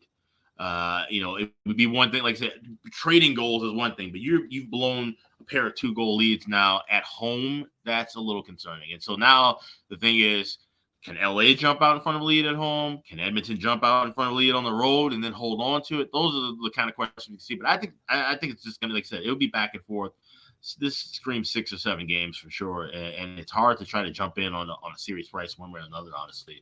[0.62, 2.54] Uh, you know, it would be one thing, like I said,
[2.92, 6.48] trading goals is one thing, but you you've blown a pair of two goal leads
[6.48, 7.66] now at home.
[7.84, 8.94] That's a little concerning.
[8.94, 9.58] And so now
[9.90, 10.60] the thing is,
[11.04, 13.02] can LA jump out in front of a lead at home?
[13.10, 15.62] Can Edmonton jump out in front of a lead on the road and then hold
[15.64, 16.12] on to it?
[16.14, 17.56] Those are the, the kind of questions you see.
[17.56, 19.72] But I think I, I think it's just gonna, like I said, it'll be back
[19.74, 20.12] and forth
[20.80, 24.12] this screams six or seven games for sure, and, and, it's hard to try to
[24.12, 26.12] jump in on a, on a series price one way or another.
[26.16, 26.62] Honestly,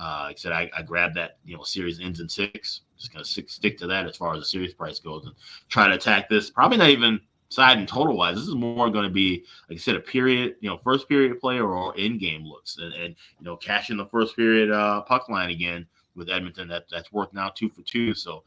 [0.00, 2.82] uh, like I said, I, I grabbed that you know series ends in six.
[3.00, 5.34] Just gonna stick, stick to that as far as the series price goes, and
[5.68, 6.50] try to attack this.
[6.50, 8.36] Probably not even side and total wise.
[8.36, 11.38] This is more going to be like I said, a period, you know, first period
[11.40, 15.02] play or, in game looks, and, and you know, cash in the first period uh,
[15.02, 16.68] puck line again with Edmonton.
[16.68, 18.14] That that's worked now two for two.
[18.14, 18.44] So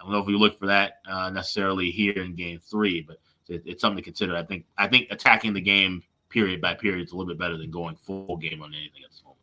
[0.00, 3.18] I don't know if we look for that uh, necessarily here in game three, but
[3.48, 4.36] it, it's something to consider.
[4.36, 7.56] I think I think attacking the game period by period is a little bit better
[7.56, 9.37] than going full game on anything at this moment.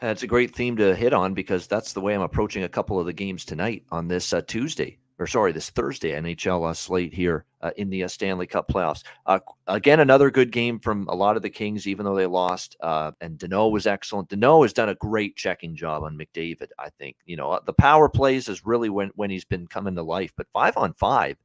[0.00, 2.98] That's a great theme to hit on because that's the way I'm approaching a couple
[2.98, 7.12] of the games tonight on this uh, Tuesday or sorry, this Thursday NHL uh, slate
[7.12, 9.04] here uh, in the uh, Stanley Cup playoffs.
[9.26, 12.74] Uh, again, another good game from a lot of the Kings, even though they lost.
[12.80, 14.30] Uh, and Danault was excellent.
[14.30, 16.68] Danault has done a great checking job on McDavid.
[16.78, 20.02] I think you know the power plays is really when when he's been coming to
[20.02, 20.32] life.
[20.36, 21.36] But five on five,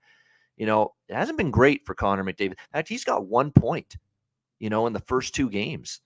[0.56, 2.52] you know, it hasn't been great for Connor McDavid.
[2.52, 3.98] In fact, he's got one point,
[4.58, 6.00] you know, in the first two games.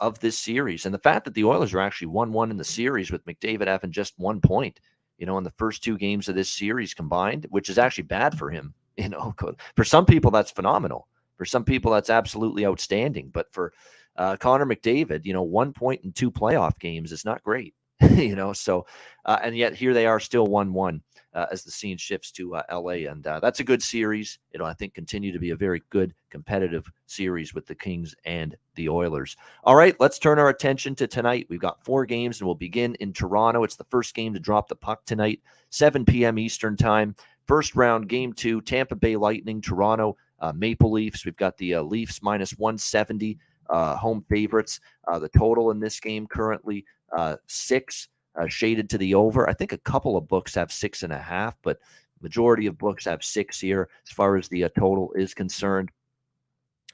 [0.00, 3.10] Of this series, and the fact that the Oilers are actually one-one in the series
[3.10, 4.80] with McDavid having just one point,
[5.18, 8.38] you know, in the first two games of this series combined, which is actually bad
[8.38, 8.74] for him.
[8.96, 9.34] You know,
[9.74, 11.08] for some people, that's phenomenal.
[11.36, 13.28] For some people, that's absolutely outstanding.
[13.34, 13.72] But for
[14.14, 17.74] uh, Connor McDavid, you know, one point in two playoff games is not great.
[18.16, 18.86] you know, so,
[19.24, 21.00] uh, and yet here they are still 1 1
[21.34, 23.08] uh, as the scene shifts to uh, LA.
[23.10, 24.38] And uh, that's a good series.
[24.52, 28.56] It'll, I think, continue to be a very good competitive series with the Kings and
[28.76, 29.36] the Oilers.
[29.64, 31.46] All right, let's turn our attention to tonight.
[31.48, 33.64] We've got four games, and we'll begin in Toronto.
[33.64, 35.40] It's the first game to drop the puck tonight,
[35.70, 36.38] 7 p.m.
[36.38, 37.14] Eastern Time.
[37.46, 41.24] First round, game two, Tampa Bay Lightning, Toronto uh, Maple Leafs.
[41.24, 43.38] We've got the uh, Leafs minus 170
[43.70, 44.80] uh, home favorites.
[45.08, 46.84] Uh, the total in this game currently
[47.16, 49.48] uh, six uh, shaded to the over.
[49.48, 51.78] I think a couple of books have six and a half, but
[52.20, 55.90] majority of books have six here as far as the uh, total is concerned.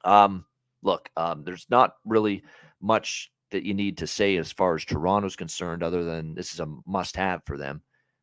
[0.05, 0.45] Um,
[0.83, 2.43] look, um, there's not really
[2.81, 6.61] much that you need to say as far as Toronto's concerned, other than this is
[6.61, 7.83] a must-have for them.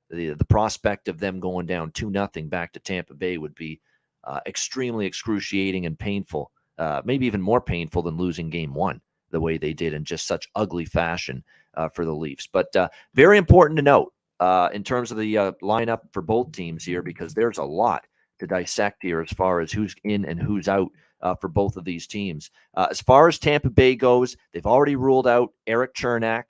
[0.09, 3.81] The the prospect of them going down two nothing back to Tampa Bay would be
[4.23, 6.51] uh, extremely excruciating and painful.
[6.77, 10.27] Uh, maybe even more painful than losing game one the way they did in just
[10.27, 11.43] such ugly fashion
[11.75, 12.47] uh, for the Leafs.
[12.47, 16.51] But uh, very important to note uh, in terms of the uh, lineup for both
[16.51, 18.05] teams here, because there's a lot
[18.39, 20.89] to dissect here as far as who's in and who's out
[21.21, 22.51] uh, for both of these teams.
[22.75, 26.43] Uh, as far as Tampa Bay goes, they've already ruled out Erik Cernak,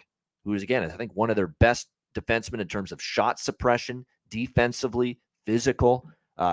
[0.43, 4.05] who is, again, I think one of their best defensemen in terms of shot suppression,
[4.29, 6.09] defensively, physical.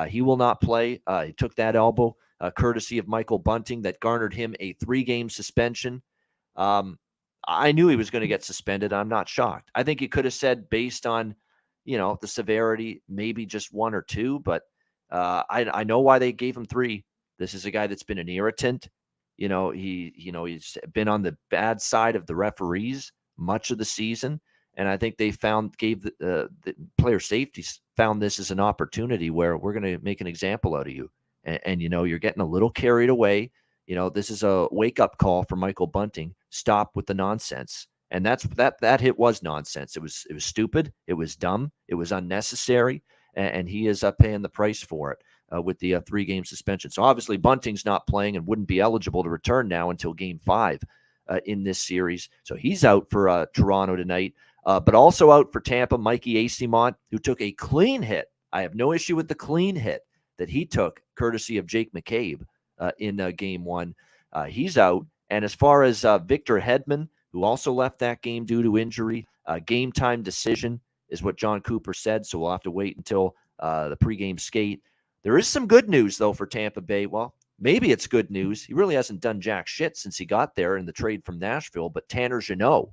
[0.08, 1.00] he will not play.
[1.24, 2.16] he took that elbow.
[2.50, 6.02] Courtesy of Michael Bunting, that garnered him a three game suspension.
[6.56, 6.98] Um,
[7.46, 8.92] I knew he was going to get suspended.
[8.92, 9.70] I'm not shocked.
[9.74, 11.34] I think he could have said based on,
[11.84, 14.62] you know, the severity, maybe just one or two, but
[15.10, 17.04] uh, I I know why they gave him three.
[17.38, 18.88] This is a guy that's been an irritant.
[19.36, 23.70] You know, he you know he's been on the bad side of the referees much
[23.70, 24.40] of the season,
[24.76, 27.64] and I think they found gave the, uh, the player safety
[27.96, 31.10] found this as an opportunity where we're going to make an example out of you,
[31.44, 33.50] and, and you know you're getting a little carried away.
[33.86, 36.34] You know, this is a wake up call for Michael Bunting.
[36.50, 37.86] Stop with the nonsense.
[38.10, 39.96] And that's that that hit was nonsense.
[39.96, 40.92] It was it was stupid.
[41.06, 41.72] It was dumb.
[41.88, 43.02] It was unnecessary.
[43.34, 45.18] And, and he is uh, paying the price for it
[45.54, 46.90] uh, with the uh, three game suspension.
[46.90, 50.80] So obviously Bunting's not playing and wouldn't be eligible to return now until game five
[51.28, 52.28] uh, in this series.
[52.44, 54.34] So he's out for uh, Toronto tonight.
[54.66, 58.28] Uh, but also out for Tampa, Mikey Eyssimont, who took a clean hit.
[58.50, 60.00] I have no issue with the clean hit
[60.38, 62.42] that he took, courtesy of Jake McCabe
[62.78, 63.94] uh, in uh, game one.
[64.32, 65.06] Uh, he's out.
[65.30, 69.26] And as far as Victor Hedman, who also left that game due to injury,
[69.66, 72.26] game time decision is what Jon Cooper said.
[72.26, 74.82] So we'll have to wait until the pregame skate.
[75.22, 77.06] There is some good news, though, for Tampa Bay.
[77.06, 78.62] Well, maybe it's good news.
[78.62, 81.88] He really hasn't done jack shit since he got there in the trade from Nashville,
[81.88, 82.90] but Tanner Jeannot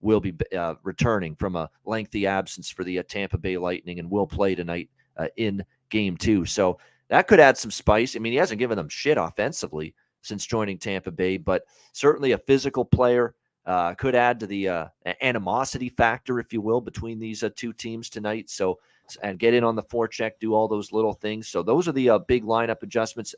[0.00, 4.10] will be uh, returning from a lengthy absence for the uh, Tampa Bay Lightning and
[4.10, 6.44] will play tonight uh, in game two.
[6.44, 8.16] So that could add some spice.
[8.16, 12.38] I mean, he hasn't given them shit offensively since joining Tampa Bay, but certainly a
[12.38, 13.34] physical player
[13.66, 14.86] uh, could add to the uh,
[15.20, 18.50] animosity factor, if you will, between these uh, two teams tonight.
[18.50, 18.78] So,
[19.22, 21.48] and get in on the forecheck, do all those little things.
[21.48, 23.34] So, those are the uh, big lineup adjustments.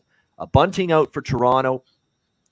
[0.53, 1.83] bunting out for Toronto.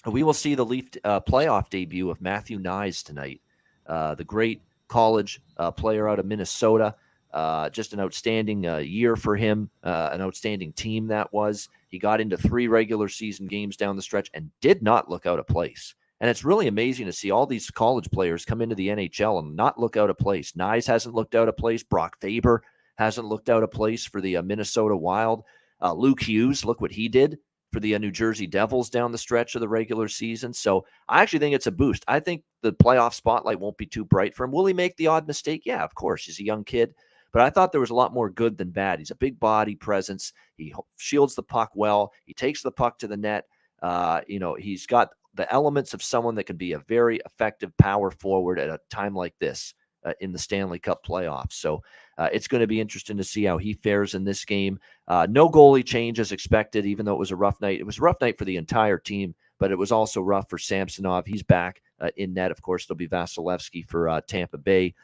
[0.06, 3.40] We will see the Leaf uh, playoff debut of Matthew Knies tonight,
[3.86, 5.40] uh, the great college
[5.76, 6.96] player out of Minnesota.
[7.32, 11.68] Uh, just an outstanding uh, year for him, uh, an outstanding team that was.
[11.88, 15.38] He got into three regular season games down the stretch and did not look out
[15.38, 15.94] of place.
[16.20, 19.56] And it's really amazing to see all these college players come into the NHL and
[19.56, 20.52] not look out of place.
[20.52, 21.82] Knies hasn't looked out of place.
[21.82, 22.62] Brock Faber
[22.96, 25.42] hasn't looked out of place for the uh, Minnesota Wild.
[25.80, 27.38] Uh, Luke Hughes, look what he did
[27.72, 30.52] for the New Jersey Devils down the stretch of the regular season.
[30.52, 32.04] So I actually think it's a boost.
[32.06, 34.52] I think the playoff spotlight won't be too bright for him.
[34.52, 35.62] Will he make the odd mistake?
[35.64, 36.26] Yeah, of course.
[36.26, 36.94] He's a young kid.
[37.32, 38.98] But I thought there was a lot more good than bad.
[38.98, 40.32] He's a big body presence.
[40.56, 42.12] He shields the puck well.
[42.26, 43.46] He takes the puck to the net.
[43.80, 47.76] Uh, you know, he's got the elements of someone that can be a very effective
[47.78, 51.54] power forward at a time like this uh, in the Stanley Cup playoffs.
[51.54, 51.82] So
[52.18, 54.78] uh, it's going to be interesting to see how he fares in this game.
[55.08, 57.80] Uh, no goalie change as expected, even though it was a rough night.
[57.80, 60.58] It was a rough night for the entire team, but it was also rough for
[60.58, 61.26] Samsonov.
[61.26, 62.50] He's back uh, in net.
[62.50, 64.94] Of course, there'll be Vasilevskiy for uh, Tampa Bay.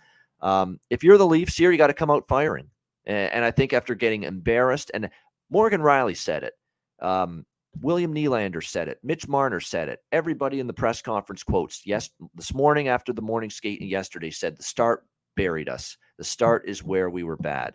[0.40, 2.68] Um, if you're the Leafs here, you got to come out firing.
[3.06, 5.08] And, and I think after getting embarrassed, and
[5.50, 6.54] Morgan Rielly said it,
[7.00, 7.44] um,
[7.80, 12.10] William Nylander said it, Mitch Marner said it, everybody in the press conference quotes yes
[12.34, 15.04] this morning after the morning skate and yesterday said the start
[15.36, 15.96] buried us.
[16.18, 17.74] The start is where we were bad.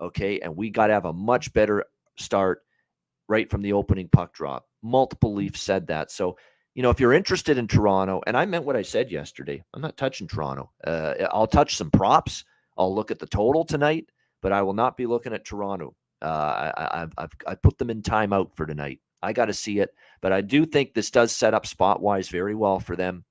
[0.00, 0.40] Okay.
[0.40, 1.84] And we got to have a much better
[2.16, 2.62] start
[3.28, 4.66] right from the opening puck drop.
[4.82, 6.10] Multiple Leafs said that.
[6.10, 6.36] So,
[6.74, 9.80] you know, if you're interested in Toronto, and I meant what I said yesterday, I'm
[9.80, 10.70] not touching Toronto.
[10.84, 12.44] Uh, I'll touch some props.
[12.76, 14.06] I'll look at the total tonight,
[14.42, 15.94] but I will not be looking at Toronto.
[16.20, 19.00] Uh, I, have I've, I put them in timeout for tonight.
[19.22, 22.28] I got to see it, but I do think this does set up spot wise
[22.28, 23.24] very well for them.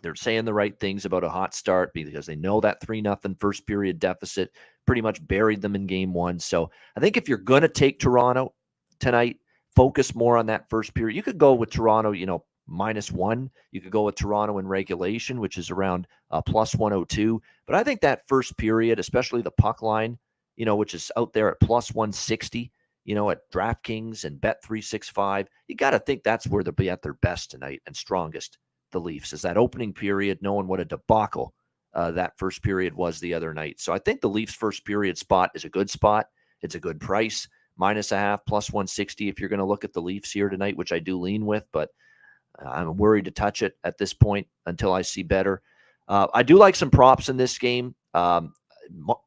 [0.00, 3.36] They're saying the right things about a hot start because they know that three nothing
[3.40, 4.52] first period deficit
[4.86, 6.38] pretty much buried them in game one.
[6.38, 8.54] So I think if you're going to take Toronto
[9.00, 9.38] tonight,
[9.74, 11.16] focus more on that first period.
[11.16, 13.50] You could go with Toronto, you know, minus one.
[13.72, 17.40] You could go with Toronto in regulation, which is around uh, plus 102.
[17.66, 20.18] But I think that first period, especially the puck line,
[20.56, 22.70] you know, which is out there at plus 160,
[23.04, 27.02] you know, at DraftKings and Bet365, you got to think that's where they'll be at
[27.02, 28.58] their best tonight and strongest.
[28.92, 31.54] The Leafs is that opening period, knowing what a debacle
[31.94, 33.80] uh, that first period was the other night.
[33.80, 36.26] So I think the Leafs' first period spot is a good spot.
[36.60, 39.92] It's a good price minus a half, plus 160 if you're going to look at
[39.92, 41.90] the Leafs here tonight, which I do lean with, but
[42.64, 45.62] I'm worried to touch it at this point until I see better.
[46.08, 47.94] Uh, I do like some props in this game.
[48.14, 48.52] Um,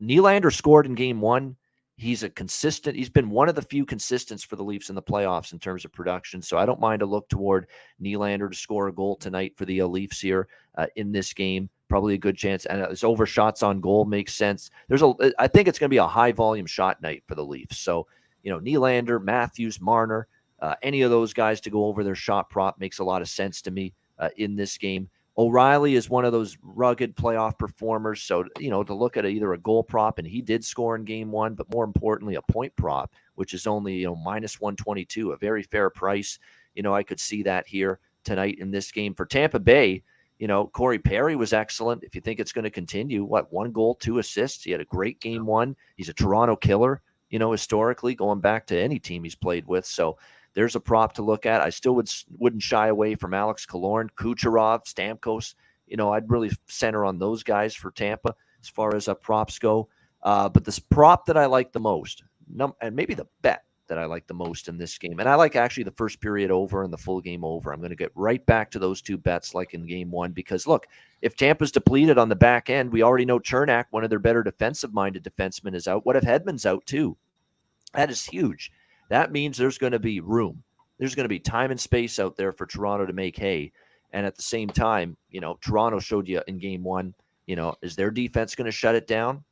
[0.02, 1.56] Nylander scored in game one.
[1.96, 5.04] He's a consistent, he's been one of the few consistents for the Leafs in the
[5.04, 6.42] playoffs in terms of production.
[6.42, 7.68] So I don't mind a look toward
[8.02, 10.48] Nylander to score a goal tonight for the Leafs here
[10.80, 11.70] uh, in this game.
[11.90, 12.66] Probably a good chance.
[12.66, 14.72] And it's over shots on goal makes sense.
[14.88, 17.46] There's a, I think it's going to be a high volume shot night for the
[17.46, 17.78] Leafs.
[17.78, 18.08] So
[18.44, 20.28] you know, Nylander, Matthews, Marner,
[20.62, 23.30] uh, any of those guys to go over their shot prop makes a lot of
[23.30, 25.10] sense to me uh, in this game.
[25.38, 28.22] O'Reilly is one of those rugged playoff performers.
[28.22, 31.06] So, you know, to look at either a goal prop, and he did score in
[31.06, 35.32] game one, but more importantly, a point prop, which is only, you know, minus 122,
[35.32, 36.38] a very fair price.
[36.76, 39.16] You know, I could see that here tonight in this game.
[39.16, 40.04] For Tampa Bay,
[40.38, 42.04] you know, Corey Perry was excellent.
[42.04, 44.64] If you think it's going to continue, what, one goal, two assists?
[44.64, 45.76] He had a great game one.
[45.96, 49.86] He's a Toronto killer you know, historically going back to any team he's played with.
[49.86, 50.18] So
[50.54, 51.62] there's a prop to look at.
[51.62, 55.56] I still would wouldn't shy away from Alex Killorn, Kucherov, Stamkos.
[55.88, 59.60] You know, I'd really center on those guys for Tampa as far as uh, props
[59.60, 59.90] go.
[60.24, 63.98] Uh, but this prop that I like the most, num- and maybe the bet that
[63.98, 65.20] I like the most in this game.
[65.20, 67.74] And I like actually the first period over and the full game over.
[67.74, 70.66] I'm going to get right back to those two bets like in game one because
[70.66, 70.88] look,
[71.22, 74.44] if Tampa's depleted on the back end, we already know Cernak, one of their better
[74.44, 76.06] defensive minded defensemen, is out.
[76.06, 77.18] What if Hedman's out too?
[77.94, 78.72] That is huge.
[79.12, 80.64] That means there's going to be room.
[80.98, 83.72] There's going to be time and space out there for Toronto to make hay.
[84.14, 87.14] And at the same time, you know, Toronto showed you in game one,
[87.46, 89.44] you know, is their defense going to shut it down?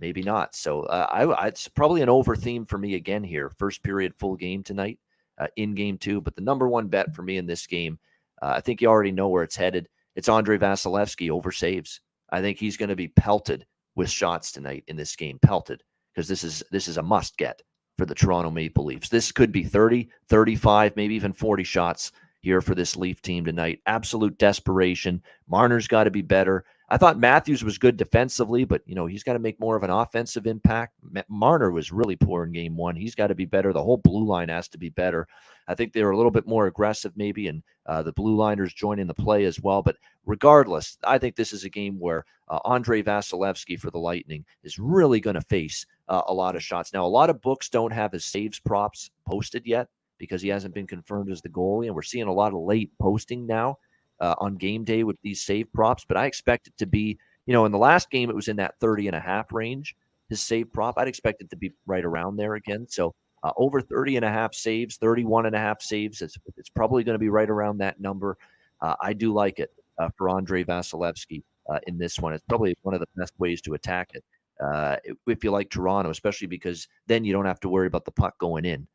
[0.00, 0.54] maybe not.
[0.54, 3.50] So uh, I, I, it's probably an over theme for me again here.
[3.58, 4.98] First period, full game tonight
[5.38, 6.20] uh, in game two.
[6.20, 7.98] But the number one bet for me in this game,
[8.42, 9.88] uh, I think you already know where it's headed.
[10.16, 12.00] It's Andrei Vasilevskiy over saves.
[12.30, 15.38] I think he's going to be pelted with shots tonight in this game.
[15.40, 17.62] Pelted because this is this is a must get
[18.00, 19.10] for the Toronto Maple Leafs.
[19.10, 23.82] This could be 30, 35, maybe even 40 shots here for this Leaf team tonight.
[23.84, 25.22] Absolute desperation.
[25.48, 26.64] Marner's got to be better.
[26.88, 29.82] I thought Matthews was good defensively, but you know he's got to make more of
[29.82, 30.94] an offensive impact.
[31.28, 32.96] Marner was really poor in game one.
[32.96, 33.74] He's got to be better.
[33.74, 35.28] The whole blue line has to be better.
[35.68, 38.72] I think they were a little bit more aggressive, maybe, and uh, the blue liners
[38.72, 39.82] joining the play as well.
[39.82, 44.46] But regardless, I think this is a game where uh, Andrei Vasilevskiy for the Lightning
[44.64, 46.92] is really going to face uh, a lot of shots.
[46.92, 50.74] Now, a lot of books don't have his saves props posted yet because he hasn't
[50.74, 53.78] been confirmed as the goalie, and we're seeing a lot of late posting now
[54.20, 57.54] uh, on game day with these save props, but I expect it to be, you
[57.54, 59.96] know, in the last game, it was in that 30 and a half range,
[60.28, 60.98] his save prop.
[60.98, 62.86] I'd expect it to be right around there again.
[62.88, 66.20] So uh, over 30 and a half saves, 31 and a half saves.
[66.20, 68.36] It's, it's probably going to be right around that number.
[68.82, 72.34] Uh, I do like it uh, for Andrei Vasilevskiy uh, in this one.
[72.34, 74.24] It's probably one of the best ways to attack it.
[74.60, 74.96] Uh,
[75.26, 78.38] if you like Toronto, especially because then you don't have to worry about the puck
[78.38, 78.86] going in,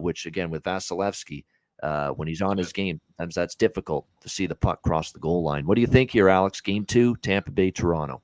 [0.00, 1.44] which again with Vasilevskiy,
[1.82, 3.00] uh, when he's on his game.
[3.16, 5.66] Sometimes that's difficult to see the puck cross the goal line.
[5.66, 6.60] What do you think here, Alex?
[6.60, 8.22] Game two, Tampa Bay, Toronto.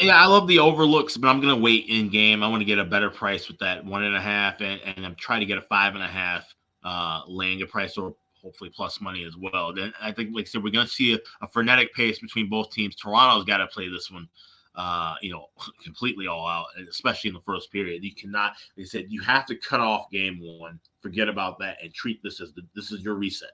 [0.00, 2.42] Yeah, I love the overlooks, but I'm going to wait in game.
[2.42, 5.06] I want to get a better price with that one and a half, and, and
[5.06, 6.52] I'm trying to get a five and a half
[6.82, 9.72] uh, laying a price or hopefully plus money as well.
[9.72, 12.48] Then I think, like I said, we're going to see a, a frenetic pace between
[12.48, 12.96] both teams.
[12.96, 14.28] Toronto's got to play this one
[14.74, 15.46] uh, you know,
[15.84, 18.04] completely all out, especially in the first period.
[18.04, 21.92] You cannot, they said, you have to cut off game one, forget about that, and
[21.92, 23.52] treat this as the, this is your reset.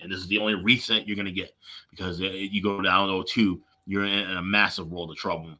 [0.00, 1.54] And this is the only reset you're going to get
[1.90, 5.50] because you go down 0 2, you're in a massive world of trouble.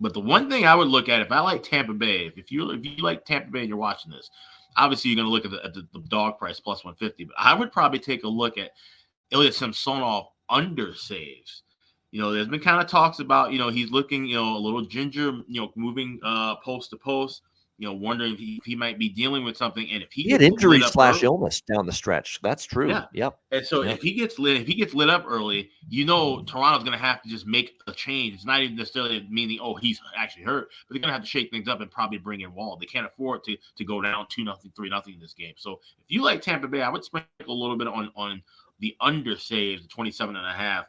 [0.00, 2.50] But the one thing I would look at if I like Tampa Bay, if, if
[2.50, 4.30] you if you like Tampa Bay and you're watching this,
[4.76, 7.24] obviously you're going to look at, the, at the, the, dog price plus 150.
[7.24, 8.72] But I would probably take a look at
[9.30, 11.62] Ilya Samsonov under saves.
[12.12, 14.60] You know, there's been kind of talks about, you know, he's looking, you know, a
[14.60, 17.42] little ginger, you know, moving uh post to post
[17.82, 19.90] you know, wondering if he, if he might be dealing with something.
[19.90, 22.90] And if he, he had injury slash early, illness down the stretch, that's true.
[22.90, 23.06] Yeah.
[23.12, 23.38] Yep.
[23.50, 23.96] And so yep.
[23.96, 27.04] if he gets lit, if he gets lit up early, you know, Toronto's going to
[27.04, 28.34] have to just make a change.
[28.34, 31.28] It's not even necessarily meaning, oh, he's actually hurt, but they're going to have to
[31.28, 32.76] shake things up and probably bring in Woll.
[32.76, 35.54] They can't afford to to go down two nothing, three nothing in this game.
[35.56, 38.42] So if you like Tampa Bay, I would sprinkle a little bit on on
[38.78, 40.86] the under saves, 27 and a half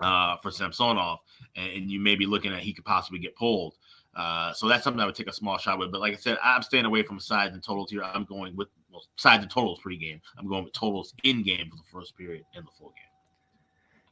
[0.00, 1.18] uh, for Samsonov,
[1.56, 3.74] and, and you may be looking at he could possibly get pulled.
[4.14, 5.92] Uh, so that's something I would take a small shot with.
[5.92, 8.02] But like I said, I'm staying away from sides and totals here.
[8.02, 10.20] I'm going with well, sides and totals pregame.
[10.38, 13.04] I'm going with totals in game for the first period and the full game.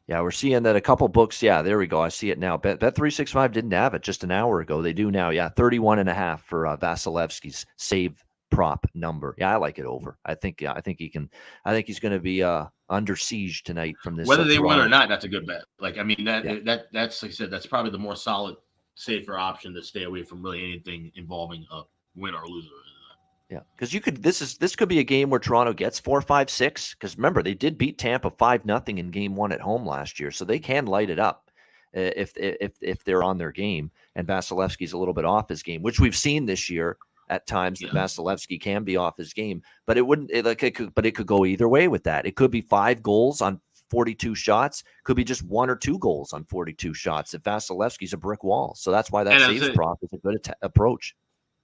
[0.07, 1.43] Yeah, we're seeing that a couple books.
[1.43, 2.01] Yeah, there we go.
[2.01, 2.57] I see it now.
[2.57, 4.80] Bet Bet three six five didn't have it just an hour ago.
[4.80, 5.30] They do now.
[5.30, 9.35] Yeah, 31 and a half for uh, Vasilevskiy's save prop number.
[9.39, 10.19] Yeah, I like it over.
[10.25, 10.61] I think.
[10.61, 11.31] Yeah, I think he can.
[11.65, 14.29] I think he's going to be uh, under siege tonight from this.
[14.29, 15.65] Whether uh, they win or not, that's a good bet.
[15.81, 16.59] Like I mean, that yeah.
[16.65, 18.57] that that's like I said, that's probably the more solid
[18.95, 21.83] safer option to stay away from really anything involving a
[22.17, 22.69] win or loser.
[23.51, 24.23] Yeah, because you could.
[24.23, 26.95] This is this could be a game where Toronto gets four, five, six.
[26.95, 30.31] Because remember, they did beat Tampa five nothing in Game One at home last year,
[30.31, 31.51] so they can light it up
[31.95, 33.91] if if if they're on their game.
[34.17, 36.99] And Vasilevskiy's a little bit off his game, which we've seen this year
[37.31, 37.89] at times yeah.
[37.93, 39.62] that Vasilevskiy can be off his game.
[39.87, 42.26] But it wouldn't it, like it could, but it could go either way with that.
[42.26, 43.61] It could be five goals on
[43.91, 44.85] 42 shots.
[45.05, 48.74] Could be just one or two goals on 42 shots if Vasilevskiy's a brick wall.
[48.76, 51.14] So that's why that saves prop is a good at- approach.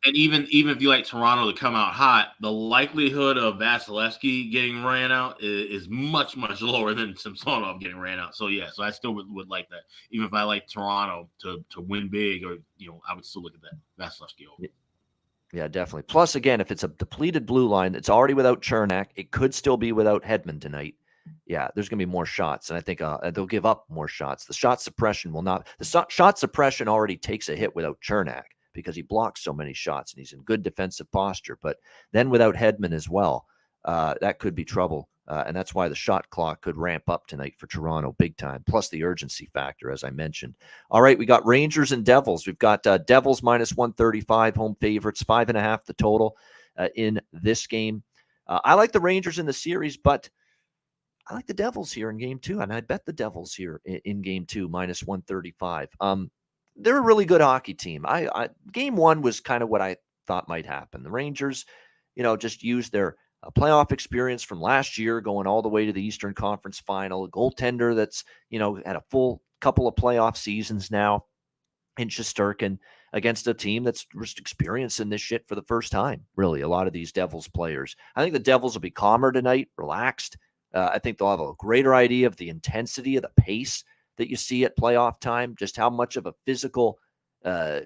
[0.07, 4.53] And even even if you like Toronto to come out hot, the likelihood of Vasilevskiy
[4.53, 8.37] getting ran out is, is much much lower than Samsonov getting ran out.
[8.37, 9.85] So yeah, so I still would, would like that.
[10.11, 13.43] Even if I like Toronto to to win big, or you know, I would still
[13.43, 14.61] look at that Vasilevskiy over.
[14.61, 14.69] Yeah,
[15.69, 16.03] definitely.
[16.03, 19.77] Plus, again, if it's a depleted blue line that's already without Cernak, it could still
[19.77, 20.95] be without Hedman tonight
[21.47, 24.09] yeah, there's going to be more shots, and I think uh, they'll give up more
[24.09, 24.45] shots.
[24.45, 25.67] The shot suppression will not.
[25.79, 29.73] The so- shot suppression already takes a hit without Cernak because he blocks so many
[29.73, 31.59] shots and he's in good defensive posture.
[31.63, 31.79] But
[32.13, 33.47] then without Hedman as well,
[33.85, 35.09] uh, that could be trouble.
[35.27, 38.63] Uh, and that's why the shot clock could ramp up tonight for Toronto big time,
[38.69, 40.55] plus the urgency factor, as I mentioned.
[40.91, 42.47] All right, we got Rangers and Devils.
[42.47, 46.37] We've got uh, Devils minus 135, home favorites, five and a half the total
[46.77, 48.03] uh, in this game.
[48.47, 50.29] Uh, I like the Rangers in the series, but
[51.29, 54.01] I like the Devils here in game two, and I bet the Devils here in,
[54.05, 55.89] in game two minus 135.
[56.01, 56.31] Um,
[56.77, 58.05] they're a really good hockey team.
[58.07, 59.97] I, I game one was kind of what I
[60.27, 61.03] thought might happen.
[61.03, 61.65] The Rangers,
[62.15, 65.87] you know, just used their uh, playoff experience from last year, going all the way
[65.87, 67.25] to the Eastern Conference Final.
[67.25, 71.25] A goaltender that's you know had a full couple of playoff seasons now
[71.99, 72.79] in Shesterkin
[73.13, 76.25] against a team that's just experiencing this shit for the first time.
[76.37, 77.97] Really, a lot of these Devils players.
[78.17, 80.37] I think the Devils will be calmer tonight, relaxed.
[80.75, 83.85] Uh, I think they'll have a greater idea of the intensity of the pace
[84.17, 86.99] that you see at playoff time, just how much of a physical,
[87.45, 87.81] uh,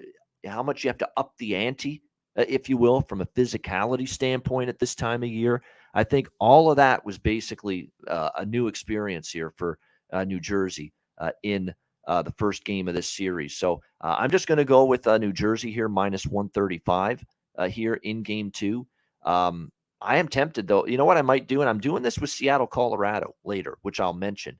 [0.45, 2.01] how much you have to up the ante,
[2.35, 5.61] if you will, from a physicality standpoint at this time of year.
[5.93, 9.79] I think all of that was basically uh, a new experience here for
[10.11, 11.73] uh, New Jersey uh, in
[12.07, 13.55] the first game of this series.
[13.57, 17.23] So I'm just going to go with New Jersey here, minus 135
[17.69, 18.87] here in game two.
[19.23, 19.71] Um,
[20.01, 20.85] I am tempted though.
[20.85, 21.61] You know what I might do?
[21.61, 24.57] And I'm doing this with Seattle, Colorado later, which I'll mention.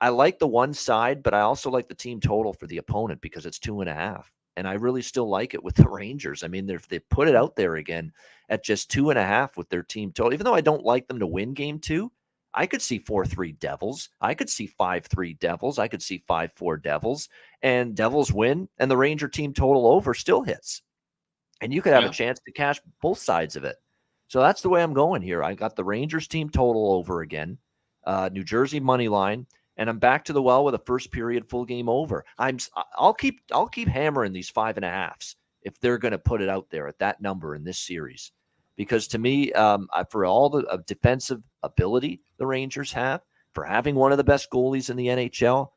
[0.00, 3.20] I like the one side, but I also like the team total for the opponent
[3.20, 4.30] because it's two and a half.
[4.56, 6.44] And I really still like it with the Rangers.
[6.44, 8.12] I mean, they they put it out there again
[8.48, 10.34] at just two and a half with their team total.
[10.34, 12.12] Even though I don't like them to win game two,
[12.54, 14.10] I could see 4 3 Devils.
[14.20, 15.78] I could see 5 3 Devils.
[15.78, 17.28] I could see 5 4 Devils.
[17.62, 20.82] And Devils win, and the Ranger team total over still hits.
[21.60, 22.10] And you could have yeah.
[22.10, 23.76] a chance to cash both sides of it.
[24.28, 25.42] So that's the way I'm going here.
[25.42, 27.58] I got the Rangers team total over again,
[28.04, 29.46] uh, New Jersey money line,
[29.82, 32.24] and I'm back to the well with a first period full game over.
[32.38, 32.58] I'm
[32.96, 36.40] I'll keep I'll keep hammering these five and a halfs if they're going to put
[36.40, 38.30] it out there at that number in this series,
[38.76, 43.22] because to me, um, for all the uh, defensive ability the Rangers have,
[43.54, 45.70] for having one of the best goalies in the NHL,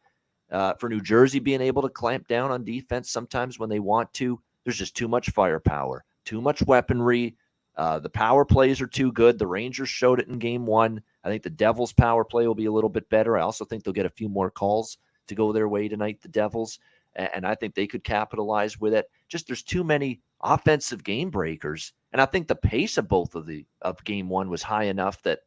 [0.52, 4.14] uh, for New Jersey being able to clamp down on defense sometimes when they want
[4.14, 7.36] to, there's just too much firepower, too much weaponry
[7.78, 9.38] uh, the power plays are too good.
[9.38, 11.02] The Rangers showed it in game one.
[11.26, 13.38] I think the Devils' power play will be a little bit better.
[13.38, 16.30] I also think they'll get a few more calls to go their way tonight, the
[16.30, 16.80] Devils.
[17.16, 19.10] And I think they could capitalize with it.
[19.28, 21.94] Just there's too many offensive game breakers.
[22.12, 25.22] And I think the pace of both of the of game one was high enough
[25.24, 25.40] that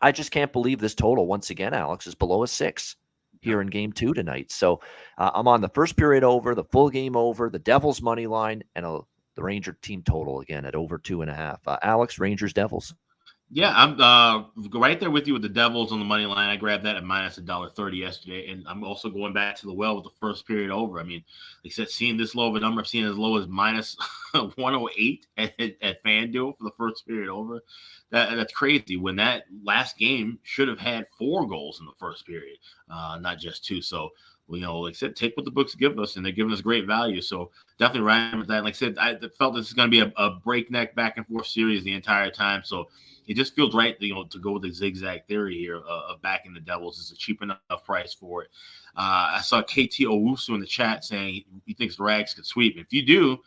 [0.00, 2.96] I just can't believe this total once again, Alex, is below a six.
[3.42, 4.50] here in game two tonight.
[4.50, 4.80] So
[5.18, 8.62] uh, I'm on the first period over, the full game over, the Devils money line,
[8.74, 9.00] and a,
[9.34, 11.66] the Ranger team total again at over two and a half.
[11.66, 12.94] Uh, Alex, Rangers, Devils.
[13.54, 16.48] Yeah, I'm uh, right there with you with the Devils on the money line.
[16.48, 19.66] I grabbed that at minus a dollar thirty yesterday, and I'm also going back to
[19.66, 20.98] the well with the first period over.
[20.98, 21.22] I mean,
[21.62, 23.94] like I said, seeing this low of a number, I've seen as low as minus
[24.32, 27.62] 108 at, at FanDuel for the first period over.
[28.08, 28.96] That that's crazy.
[28.96, 32.56] When that last game should have had four goals in the first period,
[32.88, 33.82] uh, not just two.
[33.82, 34.08] So
[34.52, 36.60] you know, like I said, take what the books give us, and they're giving us
[36.60, 37.20] great value.
[37.20, 38.64] So definitely right with that.
[38.64, 41.26] Like I said, I felt this is going to be a, a breakneck back and
[41.26, 42.62] forth series the entire time.
[42.64, 42.88] So
[43.26, 46.22] it just feels right, you know, to go with the zigzag theory here uh, of
[46.22, 46.98] backing the Devils.
[46.98, 48.50] is a cheap enough price for it.
[48.96, 52.76] Uh, I saw KT Owusu in the chat saying he thinks the Rags could sweep.
[52.76, 53.38] If you do,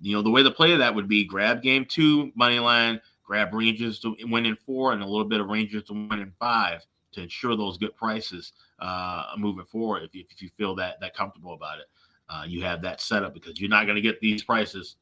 [0.00, 3.52] you know, the way to play that would be grab game two money line, grab
[3.52, 6.84] Rangers to win in four, and a little bit of Rangers to win in five
[7.12, 10.02] to ensure those good prices uh, moving forward.
[10.02, 11.86] If you, if you feel that that comfortable about it,
[12.28, 14.96] uh, you have that set up because you're not going to get these prices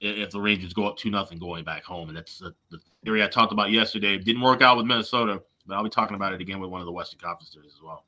[0.00, 3.22] if the Rangers go up two nothing going back home, and that's the, the, theory
[3.22, 4.14] I talked about yesterday.
[4.14, 6.80] It didn't work out with Minnesota, but I'll be talking about it again with one
[6.80, 8.04] of the Western Conference series as well.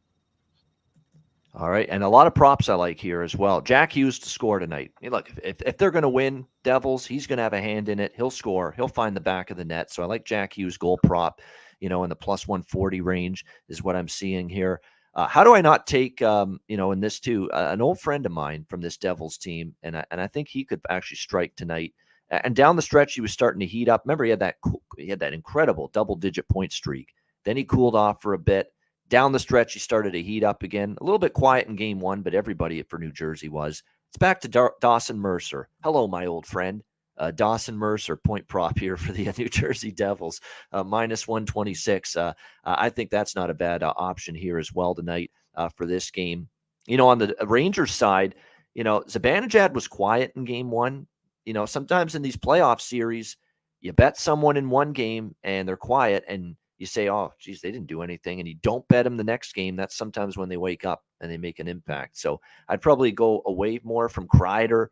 [1.54, 3.60] All right, and a lot of props I like here as well.
[3.60, 4.92] Jack Hughes to score tonight.
[5.02, 7.90] Hey, look, if, if they're going to win, Devils, he's going to have a hand
[7.90, 8.12] in it.
[8.16, 8.72] He'll score.
[8.72, 9.90] He'll find the back of the net.
[9.90, 11.42] So I like Jack Hughes goal prop.
[11.82, 14.80] You know, in the plus one forty range is what I'm seeing here.
[15.14, 18.00] Uh, how do I not take, um, you know, in this too, uh, an old
[18.00, 21.16] friend of mine from this Devils team, and I, and I think he could actually
[21.18, 21.92] strike tonight.
[22.30, 24.04] And down the stretch, he was starting to heat up.
[24.04, 24.56] Remember, he had that
[24.96, 27.08] he had that incredible double digit point streak.
[27.44, 28.72] Then he cooled off for a bit.
[29.08, 30.96] Down the stretch, he started to heat up again.
[31.00, 33.82] A little bit quiet in game one, but everybody for New Jersey was.
[34.08, 35.68] It's back to Dawson Mercer.
[35.82, 36.82] Hello, my old friend.
[37.18, 40.40] Uh, Dawson Mercer, point prop here for the New Jersey Devils,
[40.72, 42.16] uh, minus 126.
[42.16, 42.32] Uh,
[42.64, 46.10] I think that's not a bad uh, option here as well tonight uh, for this
[46.10, 46.48] game.
[46.86, 48.34] You know, on the Rangers side,
[48.74, 51.06] you know, Zibanejad was quiet in game one.
[51.44, 53.36] You know, sometimes in these playoff series,
[53.80, 57.70] you bet someone in one game and they're quiet and you say, oh, geez, they
[57.70, 58.40] didn't do anything.
[58.40, 59.76] And you don't bet them the next game.
[59.76, 62.16] That's sometimes when they wake up and they make an impact.
[62.16, 64.88] So I'd probably go away more from Kreider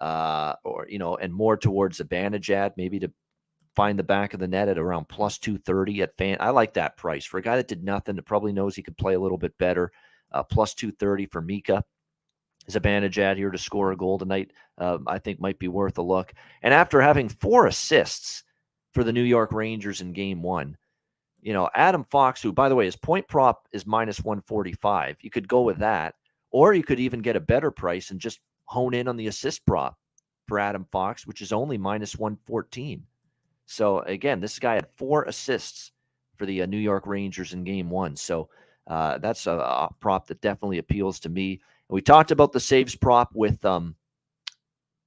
[0.00, 3.12] uh, or you know, and more towards Zibanejad, maybe to
[3.76, 6.36] find the back of the net at around plus 230 at fan.
[6.40, 8.96] I like that price for a guy that did nothing that probably knows he could
[8.96, 9.92] play a little bit better.
[10.32, 11.84] Uh, plus 230 for Mika.
[12.68, 16.32] Zibanejad here to score a goal tonight, uh, I think might be worth a look.
[16.62, 18.44] And after having four assists
[18.92, 20.76] for the New York Rangers in game one,
[21.40, 25.16] you know, Adam Fox, who, by the way, his point prop is minus 145.
[25.20, 26.14] You could go with that,
[26.50, 28.40] or you could even get a better price and just
[28.70, 29.98] hone in on the assist prop
[30.46, 33.04] for Adam Fox, which is only minus 114.
[33.66, 35.90] So again, this guy had four assists
[36.36, 38.14] for the uh, New York Rangers in game one.
[38.14, 38.48] So
[38.86, 41.52] uh, that's a, a, prop that definitely appeals to me.
[41.88, 43.96] And we talked about the saves prop with um,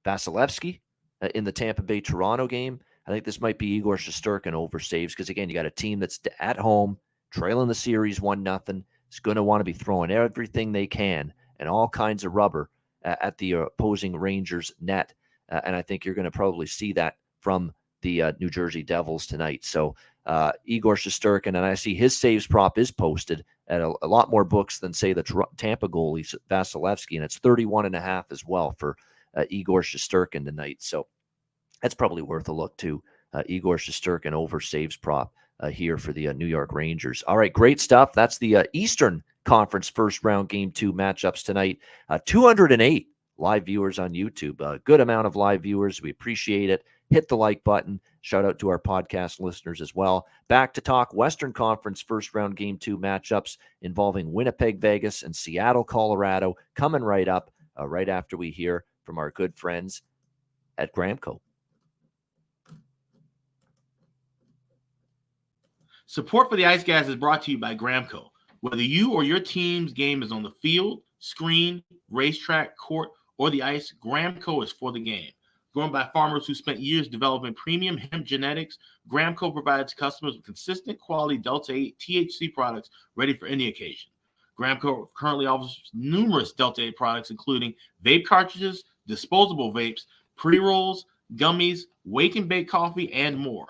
[0.04, 0.80] Vasilevskiy
[1.22, 2.80] uh, in the Tampa Bay Toronto game.
[3.06, 6.00] I think this might be Igor Shesterkin over saves because again, you got a team
[6.00, 6.98] that's at home,
[7.30, 8.84] trailing the series one nothing.
[9.08, 12.68] It's going to want to be throwing everything they can and all kinds of rubber
[13.04, 15.12] at the opposing Rangers net.
[15.50, 18.82] Uh, and I think you're going to probably see that from the uh, New Jersey
[18.82, 19.64] Devils tonight.
[19.64, 19.94] So
[20.26, 24.30] uh, Igor Shesterkin, and I see his saves prop is posted at a, a lot
[24.30, 28.44] more books than say the Tampa goalie Vasilevskiy, and it's 31 and a half as
[28.44, 28.96] well for
[29.36, 30.78] uh, Igor Shesterkin tonight.
[30.80, 31.06] So
[31.82, 32.80] that's probably worth a look.
[33.32, 37.22] Uh, Igor Shesterkin over saves prop uh, here for the New York Rangers.
[37.26, 38.12] All right, great stuff.
[38.12, 41.78] That's the Eastern Conference first round game two matchups tonight.
[42.08, 44.60] Uh, 208 live viewers on YouTube.
[44.60, 46.02] A good amount of live viewers.
[46.02, 46.84] We appreciate it.
[47.10, 48.00] Hit the like button.
[48.22, 50.26] Shout out to our podcast listeners as well.
[50.48, 55.84] Back to talk Western Conference first round game two matchups involving Winnipeg, Vegas, and Seattle,
[55.84, 60.02] Colorado, coming right up uh, right after we hear from our good friends
[60.78, 61.40] at Gramco.
[66.06, 68.28] Support for the Ice Guys is brought to you by Gramco.
[68.64, 73.62] Whether you or your team's game is on the field, screen, racetrack, court, or the
[73.62, 75.32] ice, Gramco is for the game.
[75.74, 80.98] Grown by farmers who spent years developing premium hemp genetics, Gramco provides customers with consistent
[80.98, 84.10] quality Delta 8 THC products ready for any occasion.
[84.58, 90.06] Gramco currently offers numerous Delta 8 products, including vape cartridges, disposable vapes,
[90.36, 91.04] pre rolls,
[91.36, 93.66] gummies, wake and bake coffee, and more.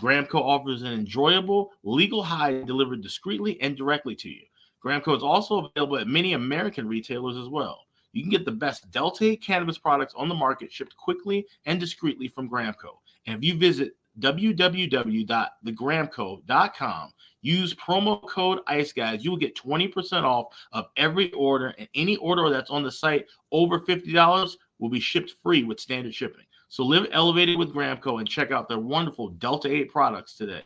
[0.00, 4.42] Gramco offers an enjoyable, legal high delivered discreetly and directly to you.
[4.84, 7.80] Gramco is also available at many American retailers as well.
[8.12, 11.78] You can get the best Delta 8 cannabis products on the market shipped quickly and
[11.78, 12.98] discreetly from Gramco.
[13.26, 17.12] And if you visit www.thegramco.com.
[17.44, 19.24] Use promo code ICE Guys.
[19.24, 23.26] You will get 20% off of every order, and any order that's on the site
[23.50, 26.44] over $50 will be shipped free with standard shipping.
[26.72, 30.62] So live elevated with Gramco and check out their wonderful Delta 8 products today.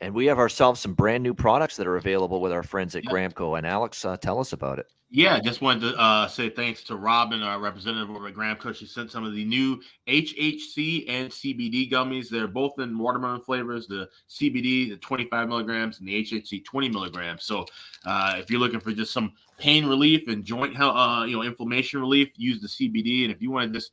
[0.00, 3.04] And we have ourselves some brand new products that are available with our friends at.
[3.04, 3.58] Gramco.
[3.58, 4.86] And Alex, uh, tell us about it.
[5.10, 8.74] Yeah, just wanted to uh, say thanks to Robin, our representative over at Gramco.
[8.74, 12.28] She sent some of the new HHC and CBD gummies.
[12.28, 13.86] They're both in watermelon flavors.
[13.86, 17.44] The CBD, the 25 milligrams, and the HHC 20 milligrams.
[17.44, 17.64] So,
[18.04, 21.42] uh, if you're looking for just some pain relief and joint, hel- uh, you know,
[21.42, 23.22] inflammation relief, use the CBD.
[23.24, 23.92] And if you want to just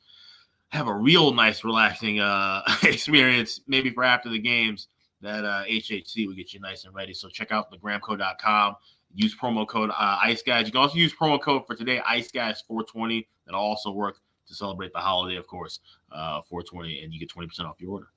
[0.69, 4.89] have a real nice, relaxing uh, experience, maybe for after the games,
[5.21, 7.13] that uh, HHC will get you nice and ready.
[7.13, 8.75] So check out the Gramco.com.
[9.13, 10.65] Use promo code uh, Ice Guys.
[10.65, 13.27] You can also use promo code for today, Ice Guys 420.
[13.45, 15.79] That'll also work to celebrate the holiday, of course,
[16.11, 18.07] uh, 420, and you get 20% off your order.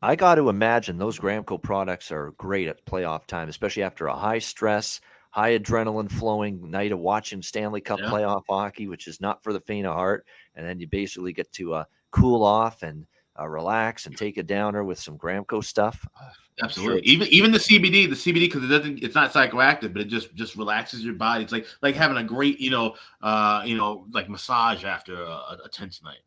[0.00, 4.16] I got to imagine those Gramco products are great at playoff time, especially after a
[4.16, 8.10] high stress, high adrenaline flowing night of watching Stanley Cup Yeah.
[8.10, 10.26] playoff hockey, which is not for the faint of heart.
[10.56, 13.06] And then you basically get to uh, cool off and
[13.42, 16.06] uh, relax and take a downer with some Gramco stuff.
[16.62, 16.94] Absolutely.
[16.96, 17.02] Sure.
[17.04, 20.34] Even even the CBD, the CBD because it doesn't it's not psychoactive, but it just
[20.34, 21.42] just relaxes your body.
[21.42, 25.58] It's like like having a great, you know, uh, you know, like massage after a,
[25.64, 26.20] a tense night.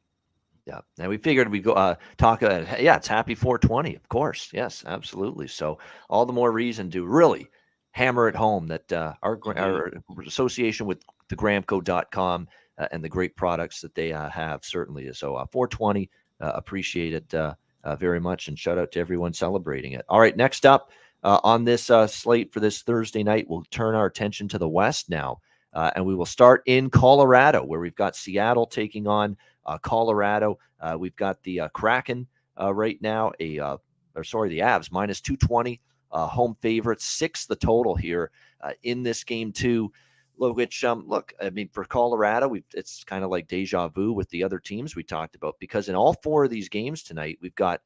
[0.65, 2.41] Yeah, and we figured we go uh, talk.
[2.41, 4.49] Uh, yeah, it's happy 420, of course.
[4.51, 5.47] Yes, absolutely.
[5.47, 5.77] So
[6.09, 7.47] all the more reason to really
[7.91, 9.93] hammer it home that uh, our, our
[10.25, 12.47] association with the Gramco.com
[12.77, 15.19] uh, and the great products that they uh, have certainly is.
[15.19, 16.07] So uh, 420, uh,
[16.39, 20.05] appreciate it uh, uh, very much, and shout out to everyone celebrating it.
[20.09, 20.91] All right, next up
[21.23, 24.67] uh, on this uh, slate for this Thursday night, we'll turn our attention to the
[24.69, 25.39] West now,
[25.73, 30.59] uh, and we will start in Colorado, where we've got Seattle taking on uh, Colorado.
[30.79, 32.27] Uh, we've got the uh, Kraken
[32.59, 33.77] uh, right now, a uh,
[34.15, 35.81] or sorry, the Avs minus 220,
[36.11, 38.31] uh, home favorites, six the total here
[38.61, 39.91] uh, in this game too.
[40.37, 44.29] Which um, look, I mean, for Colorado, we it's kind of like deja vu with
[44.29, 47.55] the other teams we talked about because in all four of these games tonight, we've
[47.55, 47.81] got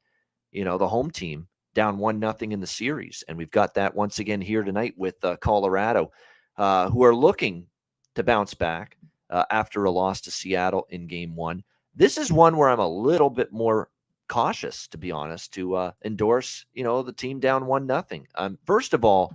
[0.52, 3.94] you know the home team down one nothing in the series, and we've got that
[3.94, 6.10] once again here tonight with uh, Colorado,
[6.56, 7.66] uh, who are looking
[8.14, 8.96] to bounce back
[9.30, 11.62] uh, after a loss to Seattle in Game One.
[11.94, 13.90] This is one where I'm a little bit more
[14.28, 18.26] cautious, to be honest, to uh, endorse you know the team down one nothing.
[18.34, 19.32] Um, first of all,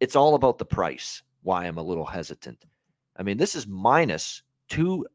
[0.00, 1.22] it's all about the price.
[1.42, 2.64] Why I'm a little hesitant.
[3.16, 5.06] I mean, this is minus two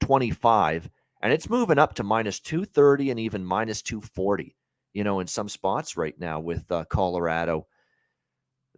[0.00, 0.88] twenty five,
[1.22, 4.56] and it's moving up to minus two thirty and even minus two forty.
[4.92, 7.66] You know, in some spots right now with uh, Colorado.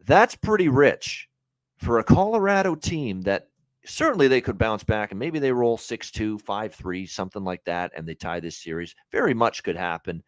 [0.07, 1.29] That's pretty rich
[1.79, 3.49] for a Colorado team that
[3.85, 8.07] certainly they could bounce back and maybe they roll 6-2 5-3 something like that and
[8.07, 10.23] they tie this series very much could happen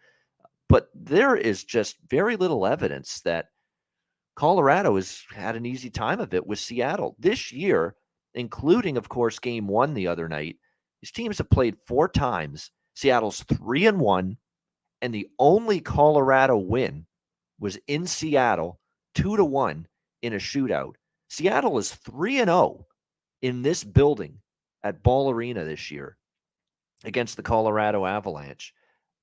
[0.68, 3.46] but there is just very little evidence that
[4.38, 7.16] colorado has had an easy time of it with seattle.
[7.18, 7.96] This year
[8.34, 10.56] including of course game one the other night
[11.02, 12.70] these teams have played four times.
[12.94, 14.36] Seattle's three and one
[15.02, 17.04] and the only colorado win
[17.58, 18.78] was in seattle
[19.12, 19.88] two to one
[20.22, 20.94] in a shootout.
[21.28, 22.86] Seattle is three and oh
[23.42, 24.38] in this building
[24.84, 26.16] at Ball Arena this year
[27.02, 28.72] against the Colorado Avalanche.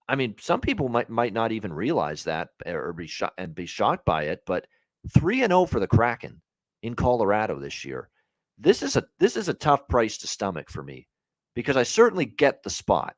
[0.09, 3.55] I mean, some people might might not even realize that eh, or be shocked and
[3.55, 4.67] be shocked by it, but
[5.13, 6.41] 3 and 0 for the Kraken
[6.83, 8.09] in Colorado this year.
[8.57, 11.07] This is a this is a tough price to stomach for me
[11.55, 13.15] because I certainly get the spot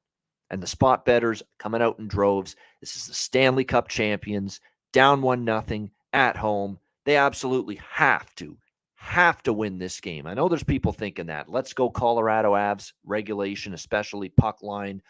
[0.50, 2.56] and the spot betters coming out in droves.
[2.82, 4.60] This is the Stanley Cup champions,
[4.94, 6.80] down one nothing at home.
[7.06, 8.58] They absolutely have to
[8.96, 10.26] have to win this game.
[10.26, 11.50] I know there's people thinking that.
[11.50, 15.02] Let's go Colorado Avs regulation, especially puck line.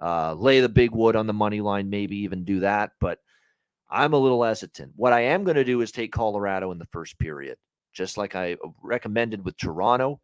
[0.00, 2.92] Uh, lay the big wood on the money line, maybe even do that.
[3.00, 3.18] But
[3.90, 4.92] I'm a little hesitant.
[4.96, 7.56] What I am going to do is take Colorado in the first period,
[7.92, 10.20] just like I recommended with Toronto.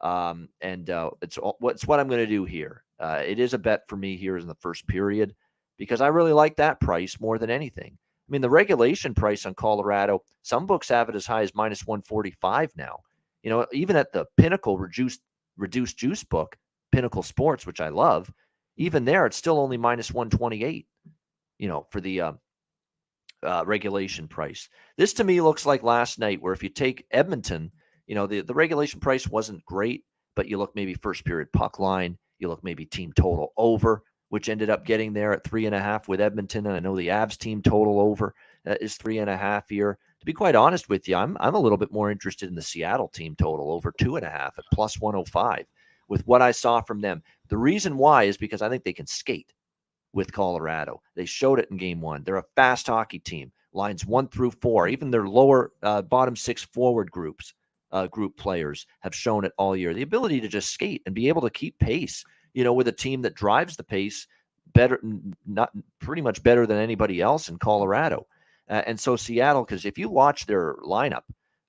[0.00, 2.84] Um, and uh, it's what's what I'm going to do here.
[2.98, 5.34] Uh, it is a bet for me here in the first period
[5.76, 7.96] because I really like that price more than anything.
[7.96, 11.86] I mean, the regulation price on Colorado, some books have it as high as minus
[11.86, 12.98] 145 now.
[13.42, 15.20] You know, even at the Pinnacle reduced
[15.56, 16.56] reduced juice book,
[16.92, 18.32] Pinnacle Sports, which I love,
[18.76, 20.86] even there it's still only minus 128.
[21.58, 22.32] You know, for the uh,
[23.42, 24.68] uh, regulation price.
[24.96, 27.70] This to me looks like last night, where if you take Edmonton,
[28.06, 30.04] you know, the the regulation price wasn't great,
[30.36, 34.48] but you look maybe first period puck line, you look maybe team total over which
[34.48, 36.66] ended up getting there at three and a half with Edmonton.
[36.66, 38.34] And I know the Avs team total over
[38.66, 39.98] uh, is three and a half here.
[40.20, 42.62] to be quite honest with you, I'm I'm a little bit more interested in the
[42.62, 45.66] Seattle team total over two and a half at plus 105
[46.08, 47.22] with what I saw from them.
[47.48, 49.52] The reason why is because I think they can skate
[50.12, 51.02] with Colorado.
[51.14, 52.24] They showed it in game one.
[52.24, 56.62] They're a fast hockey team, lines one through four, even their lower uh, bottom six
[56.62, 57.54] forward groups,
[57.92, 59.94] uh, group players have shown it all year.
[59.94, 62.92] The ability to just skate and be able to keep pace, you know, with a
[62.92, 64.26] team that drives the pace
[64.72, 65.00] better,
[65.46, 68.26] not pretty much better than anybody else in Colorado.
[68.68, 71.22] Uh, and so Seattle, because if you watch their lineup,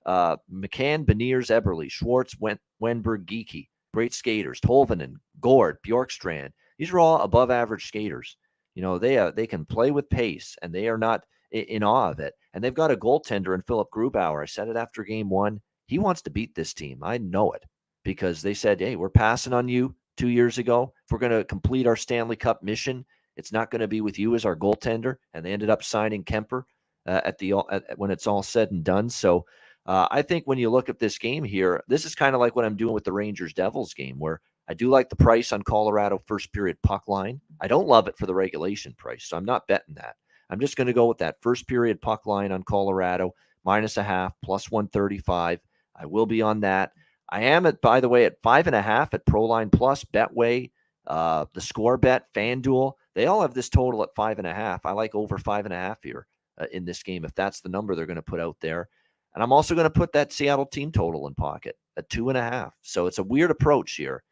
[0.06, 6.50] uh, McCann, Beniers, Eberle, Schwartz, Wen- Wennberg, Geekie, great skaters, Tolvanen, Gourde, Bjorkstrand.
[6.82, 8.36] These are all above average skaters.
[8.74, 11.22] You know, they uh, they can play with pace and they are not
[11.52, 12.34] in, awe of it.
[12.52, 14.42] And they've got a goaltender in Philipp Grubauer.
[14.42, 15.60] I said it after game one.
[15.86, 16.98] He wants to beat this team.
[17.04, 17.62] I know it
[18.02, 20.92] because they said, hey, we're passing on you two years ago.
[21.04, 23.06] If we're going to complete our Stanley Cup mission,
[23.36, 25.18] it's not going to be with you as our goaltender.
[25.34, 26.64] And they ended up signing Kuemper
[27.06, 29.08] uh, at the at, when it's all said and done.
[29.08, 29.46] So
[29.86, 32.56] uh, I think when you look at this game here, this is kind of like
[32.56, 35.62] what I'm doing with the Rangers Devils game, where I do like the price on
[35.62, 37.40] Colorado first period puck line.
[37.60, 40.16] I don't love it for the regulation price, so I'm not betting that.
[40.50, 43.34] I'm just going to go with that first period puck line on Colorado
[43.64, 45.60] minus a half plus 135.
[45.96, 46.92] I will be on that.
[47.28, 50.70] I am at, by the way, at five and a half at Proline Plus, Betway,
[51.06, 52.92] uh, the Score Bet, FanDuel.
[53.14, 54.84] They all have this total at five and a half.
[54.84, 56.26] I like over five and a half here
[56.58, 58.88] uh, in this game if that's the number they're going to put out there.
[59.34, 62.36] And I'm also going to put that Seattle team total in pocket at two and
[62.36, 62.74] a half.
[62.82, 64.22] So it's a weird approach here,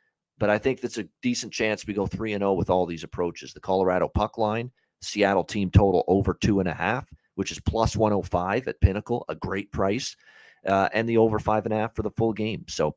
[0.40, 2.86] but I think that's a decent chance we go three and zero oh with all
[2.86, 3.52] these approaches.
[3.52, 4.72] The Colorado puck line,
[5.02, 9.34] Seattle team total over two and a half, which is plus 105 at Pinnacle, a
[9.34, 10.16] great price,
[10.66, 12.64] uh, and the over five and a half for the full game.
[12.68, 12.96] So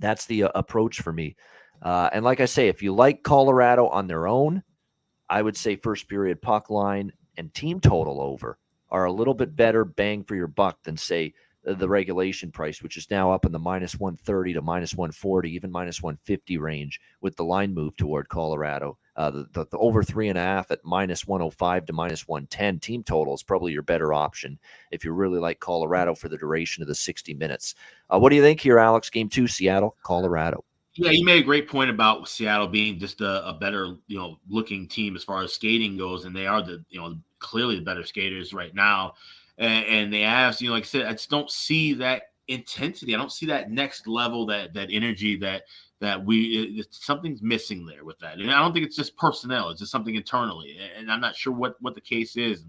[0.00, 1.36] that's the uh, approach for me.
[1.80, 4.62] Uh, and like I say, if you like Colorado on their own,
[5.30, 8.58] I would say first period puck line and team total over
[8.90, 11.34] are a little bit better bang for your buck than say
[11.74, 15.70] the regulation price, which is now up in the minus 130 to minus 140, even
[15.70, 18.96] minus 150 range with the line move toward Colorado.
[19.16, 22.78] Uh, the, the, the, over three and a half at minus 105 to minus 110
[22.78, 24.58] team total is probably your better option
[24.92, 27.74] if you really like Colorado for the duration of the 60 minutes.
[28.10, 29.10] Uh, what do you think here, Alex?
[29.10, 30.64] Game two, Seattle, Colorado.
[30.94, 34.38] Yeah, you made a great point about Seattle being just a, a, better, you know,
[34.48, 37.82] looking team as far as skating goes, and they are the, you know, clearly the
[37.82, 39.14] better skaters right now.
[39.58, 43.14] And, and the Avs, you know, like I said, I just don't see that intensity.
[43.14, 45.62] I don't see that next level, that that energy that
[46.00, 48.38] that we it, something's missing there with that.
[48.38, 50.78] And I don't think it's just personnel; it's just something internally.
[50.96, 52.64] And I'm not sure what what the case is.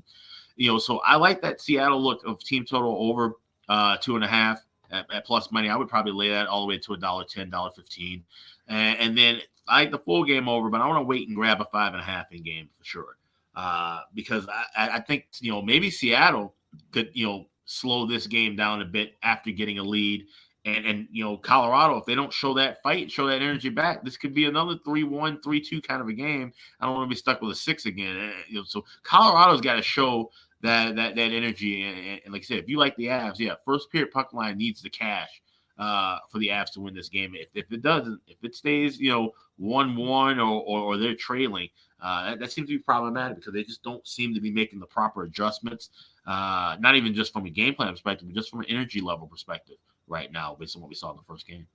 [0.55, 3.33] You know, so I like that Seattle look of team total over
[3.69, 5.69] uh, two and a half at, at, plus money.
[5.69, 8.23] I would probably lay that all the way to a dollar ten, dollar fifteen,
[8.67, 11.35] and, and then I like the full game over, but I want to wait and
[11.35, 13.17] grab a five and a half in game for sure,
[13.55, 16.55] uh, because I, I think you know maybe Seattle
[16.91, 20.25] could you know slow this game down a bit after getting a lead.
[20.65, 24.03] And, and you know Colorado, if they don't show that fight, show that energy back,
[24.03, 26.51] this could be another 3-1, 3-2 kind of a game.
[26.80, 28.17] I don't want to be stuck with a six again.
[28.17, 30.30] Eh, you know, so Colorado's got to show
[30.61, 31.84] that that that energy.
[31.84, 34.57] And, and, like I said, if you like the Avs, yeah, first period puck line
[34.57, 35.41] needs the cash
[35.78, 37.34] uh, for the Avs to win this game.
[37.36, 41.15] If, if it doesn't, if it stays, you know, one one or, or, or they're
[41.15, 41.69] trailing,
[42.01, 44.80] uh, that, that, seems to be problematic because they just don't seem to be making
[44.80, 45.89] the proper adjustments.
[46.28, 49.28] Uh, not even just from a game plan perspective, but just from an energy level
[49.28, 51.65] perspective right now, based on what we saw in the first game.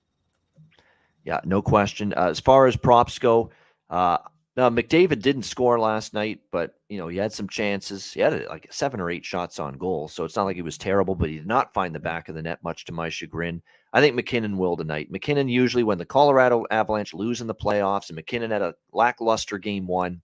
[1.25, 2.13] Yeah, no question.
[2.15, 3.49] Uh, as far as props go,
[3.89, 4.19] uh,
[4.55, 8.13] now, McDavid didn't score last night, but you know he had some chances.
[8.13, 10.77] He had like seven or eight shots on goal, so it's not like he was
[10.77, 11.15] terrible.
[11.15, 13.63] But he did not find the back of the net, much to my chagrin.
[13.93, 15.09] I think MacKinnon will tonight.
[15.09, 19.57] MacKinnon usually, when the Colorado Avalanche lose in the playoffs, and MacKinnon had a lackluster
[19.57, 20.21] game one,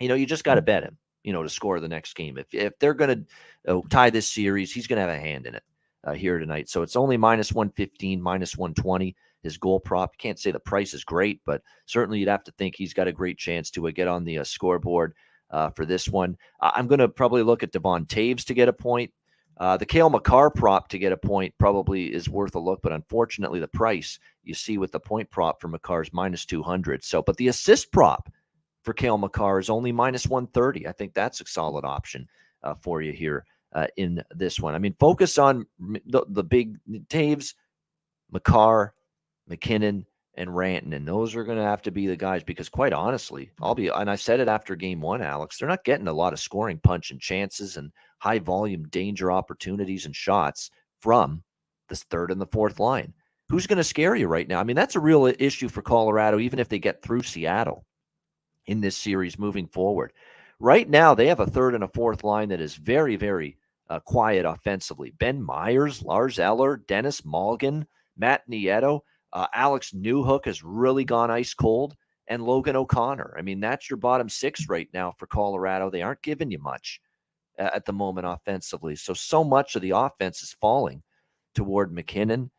[0.00, 2.38] you know you just got to bet him, you know, to score the next game.
[2.38, 3.26] If if they're going
[3.66, 5.64] to uh, tie this series, he's going to have a hand in it
[6.04, 6.70] uh, here tonight.
[6.70, 10.16] So it's only minus one fifteen, minus one twenty his goal prop.
[10.18, 13.12] Can't say the price is great, but certainly you'd have to think he's got a
[13.12, 15.14] great chance to uh, get on the uh, scoreboard
[15.50, 16.36] uh, for this one.
[16.60, 19.12] I'm going to probably look at Devon Toews to get a point.
[19.58, 22.92] Uh, the Cale Makar prop to get a point probably is worth a look, but
[22.92, 27.02] unfortunately, the price you see with the point prop for Makar's minus 200.
[27.02, 28.30] So, but the assist prop
[28.86, 30.86] for Cale Makar is only minus 130.
[30.86, 32.26] I think that's a solid option
[32.62, 34.76] uh, for you here uh, in this one.
[34.76, 35.66] I mean, focus on
[36.06, 36.78] the, the big
[37.08, 37.54] Toews,
[38.30, 38.94] Makar,
[39.48, 40.92] MacKinnon, and Ranton.
[40.92, 43.88] And those are going to have to be the guys because, quite honestly, I'll be,
[43.88, 46.78] and I said it after game one, Alex, they're not getting a lot of scoring
[46.78, 50.70] punch and chances and high volume danger opportunities and shots
[51.00, 51.42] from
[51.88, 53.12] this third and the fourth line.
[53.48, 54.60] Who's going to scare you right now?
[54.60, 57.85] I mean, that's a real issue for Colorado, even if they get through Seattle
[58.66, 60.12] in this series moving forward.
[60.58, 63.58] Right now, they have a third and a fourth line that is very, very
[63.90, 65.12] uh, quiet offensively.
[65.18, 67.86] Ben Meyers, Lars Eller, Denis Malgin,
[68.16, 69.00] Matt Nieto,
[69.32, 71.94] uh, Alex Newhook has really gone ice cold,
[72.28, 73.36] and Logan O'Connor.
[73.38, 75.90] I mean, that's your bottom six right now for Colorado.
[75.90, 77.00] They aren't giving you much
[77.58, 78.96] uh, at the moment offensively.
[78.96, 81.02] So, so much of the offense is falling
[81.54, 82.50] toward MacKinnon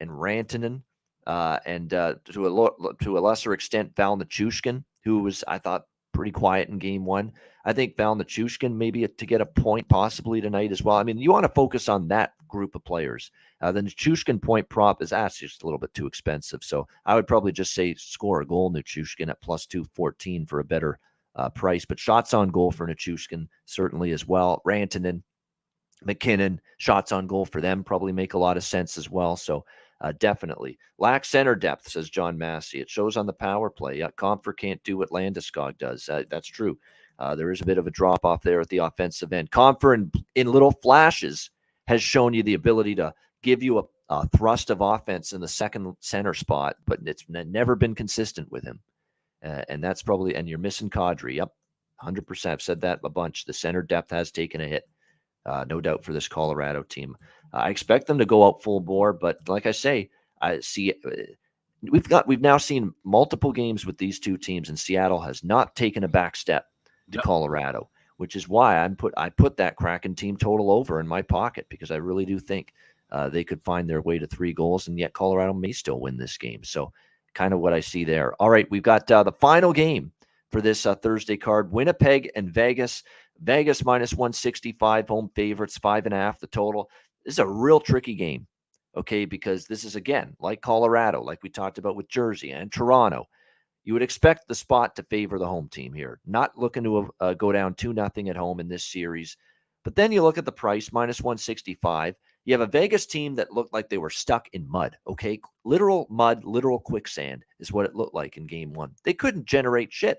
[0.00, 0.82] and Rantanen,
[1.26, 5.58] uh, and uh, to a lo- to a lesser extent, Val Nichushkin, who was I
[5.58, 7.32] thought pretty quiet in game one.
[7.64, 10.96] I think Val Nichushkin maybe to get a point possibly tonight as well.
[10.96, 13.30] I mean, you want to focus on that group of players.
[13.60, 16.64] Uh, the Nichushkin point prop is actually just a little bit too expensive.
[16.64, 20.64] So I would probably just say score a goal Nichushkin at plus 214 for a
[20.64, 20.98] better
[21.36, 21.84] uh, price.
[21.84, 24.60] But shots on goal for Nichushkin certainly as well.
[24.66, 25.22] Rantanen,
[26.04, 29.36] MacKinnon, shots on goal for them probably make a lot of sense as well.
[29.36, 29.64] So
[30.00, 30.78] uh, definitely.
[30.98, 32.80] Lack center depth, says John Massey.
[32.80, 34.02] It shows on the power play.
[34.02, 34.10] Uh,
[34.56, 36.08] can't do what Landeskog does.
[36.08, 36.78] Uh, that's true.
[37.18, 39.50] Uh, there is a bit of a drop off there at the offensive end.
[39.50, 41.50] Compher, in, in little flashes,
[41.86, 45.48] has shown you the ability to give you a, a thrust of offense in the
[45.48, 48.80] second center spot, but it's never been consistent with him.
[49.40, 51.36] And that's probably, and you're missing Kadri.
[51.36, 51.52] Yep,
[52.02, 52.46] 100%.
[52.46, 53.44] I've said that a bunch.
[53.44, 54.88] The center depth has taken a hit,
[55.46, 57.16] uh, no doubt, for this Colorado team.
[57.52, 60.10] I expect them to go out full bore, but like I say,
[60.42, 61.10] I see uh,
[61.82, 65.76] we've got we've now seen multiple games with these two teams, and Seattle has not
[65.76, 66.66] taken a back step
[67.12, 67.24] to yep.
[67.24, 71.22] Colorado, which is why I'm put I put that Kraken team total over in my
[71.22, 72.72] pocket because I really do think
[73.10, 76.16] uh, they could find their way to three goals, and yet Colorado may still win
[76.16, 76.64] this game.
[76.64, 76.92] So,
[77.34, 78.34] kind of what I see there.
[78.34, 80.12] All right, we've got uh, the final game
[80.50, 83.02] for this uh, Thursday card: Winnipeg and Vegas.
[83.42, 86.90] Vegas minus 165 home favorites, five and a half the total.
[87.24, 88.46] This is a real tricky game,
[88.96, 89.24] okay?
[89.24, 93.26] Because this is, again, like Colorado, like we talked about with Jersey and Toronto.
[93.84, 97.34] You would expect the spot to favor the home team here, not looking to uh,
[97.34, 99.36] go down 2 nothing at home in this series.
[99.84, 102.16] But then you look at the price, minus 165.
[102.44, 105.40] You have a Vegas team that looked like they were stuck in mud, okay?
[105.64, 108.92] Literal mud, literal quicksand is what it looked like in game one.
[109.04, 110.18] They couldn't generate shit.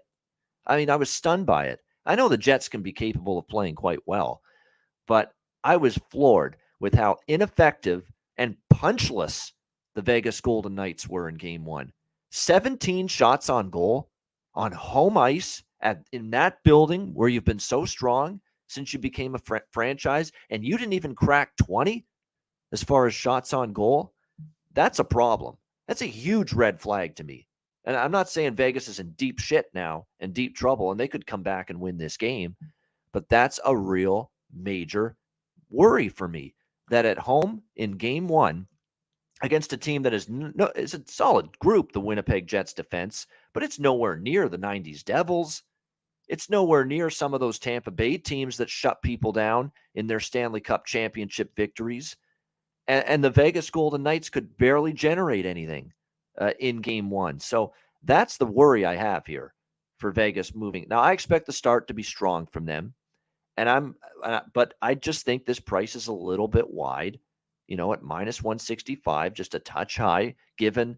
[0.66, 1.80] I mean, I was stunned by it.
[2.08, 4.42] I know the Jets can be capable of playing quite well,
[5.08, 5.34] but
[5.64, 9.52] I was floored with how ineffective and punchless
[9.94, 11.92] the Vegas Golden Knights were in game one.
[12.32, 14.10] 17 shots on goal
[14.56, 19.36] on home ice at in that building where you've been so strong since you became
[19.36, 22.06] a fr- franchise and you didn't even crack 20
[22.72, 24.14] as far as shots on goal.
[24.74, 25.58] That's a problem.
[25.88, 27.48] That's a huge red flag to me.
[27.88, 31.08] And I'm not saying Vegas is in deep shit now and deep trouble and they
[31.08, 32.58] could come back and win this game,
[33.14, 35.16] but that's a real major
[35.70, 36.54] worry for me
[36.90, 38.68] that at home in game one
[39.42, 43.64] against a team that is no is a solid group, the Winnipeg Jets defense, but
[43.64, 45.64] it's nowhere near the 90s Devils.
[46.28, 50.20] It's nowhere near some of those Tampa Bay teams that shut people down in their
[50.20, 52.18] Stanley Cup championship victories.
[52.90, 55.94] And, and the Vegas Golden Knights could barely generate anything
[56.38, 57.40] uh, in game one.
[57.40, 57.74] So
[58.04, 59.54] that's the worry I have here
[59.98, 60.86] for Vegas moving.
[60.90, 62.94] Now, I expect the start to be strong from them
[63.58, 67.20] and I'm, uh, but I just think this price is a little bit wide,
[67.68, 70.98] you know, at minus 165, just a touch high, given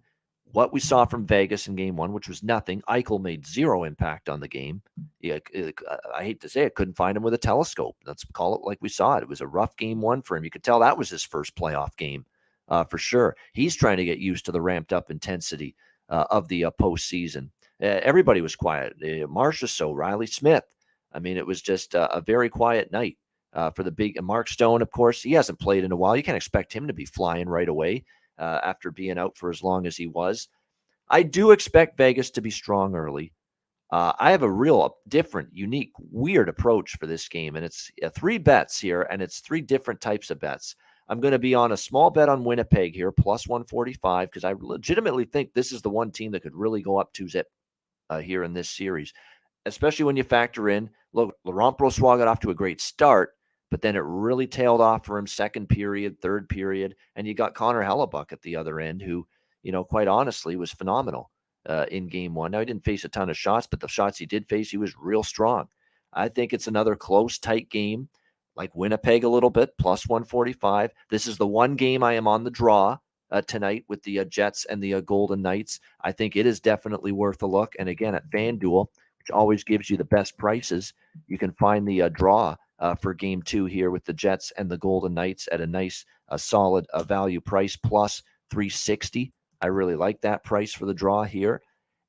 [0.51, 2.81] what we saw from Vegas in game one, which was nothing.
[2.89, 4.81] Eichel made zero impact on the game.
[5.21, 7.95] Yeah, uh, I hate to say it, couldn't find him with a telescope.
[8.05, 9.23] Let's call it like we saw it.
[9.23, 10.43] It was a rough game one for him.
[10.43, 12.25] You could tell that was his first playoff game
[12.69, 13.35] uh, for sure.
[13.53, 15.75] He's trying to get used to the ramped up intensity
[16.09, 17.49] uh, of the uh, postseason.
[17.81, 18.93] Uh, everybody was quiet.
[19.01, 20.63] Uh, Marchessault, Riley Smith,
[21.13, 23.17] I mean, it was just a, a very quiet night
[23.53, 24.81] uh, for the big Mark Stone.
[24.81, 26.15] Of course, he hasn't played in a while.
[26.15, 28.05] You can't expect him to be flying right away
[28.37, 30.47] uh, after being out for as long as he was.
[31.09, 33.33] I do expect Vegas to be strong early.
[33.91, 38.09] Uh, I have a real different, unique, weird approach for this game, and it's uh,
[38.09, 40.75] three bets here, and it's three different types of bets.
[41.09, 44.53] I'm going to be on a small bet on Winnipeg here, plus 145, because I
[44.57, 47.47] legitimately think this is the one team that could really go up two zip
[48.09, 49.13] uh, here in this series
[49.65, 53.31] especially when you factor in look, Laurent Brossoit got off to a great start,
[53.71, 57.55] but then it really tailed off for him second period, third period, and you got
[57.55, 59.27] Connor Hellebuyck at the other end, who,
[59.63, 61.31] you know, quite honestly was phenomenal
[61.67, 62.51] uh, in game one.
[62.51, 64.77] Now he didn't face a ton of shots, but the shots he did face, he
[64.77, 65.67] was real strong.
[66.13, 68.09] I think it's another close, tight game,
[68.59, 70.91] like Winnipeg a little bit, plus 145.
[71.09, 72.97] This is the one game I am on the draw
[73.31, 75.79] uh, tonight with the uh, Jets and the uh, Golden Knights.
[76.01, 77.73] I think it is definitely worth a look.
[77.79, 78.87] And again, at FanDuel,
[79.17, 80.93] which always gives you the best prices.
[81.27, 84.69] You can find the uh, draw uh, for game two here with the Jets and
[84.69, 89.31] the Golden Knights at a nice, uh, solid value price plus 360.
[89.61, 91.61] I really like that price for the draw here.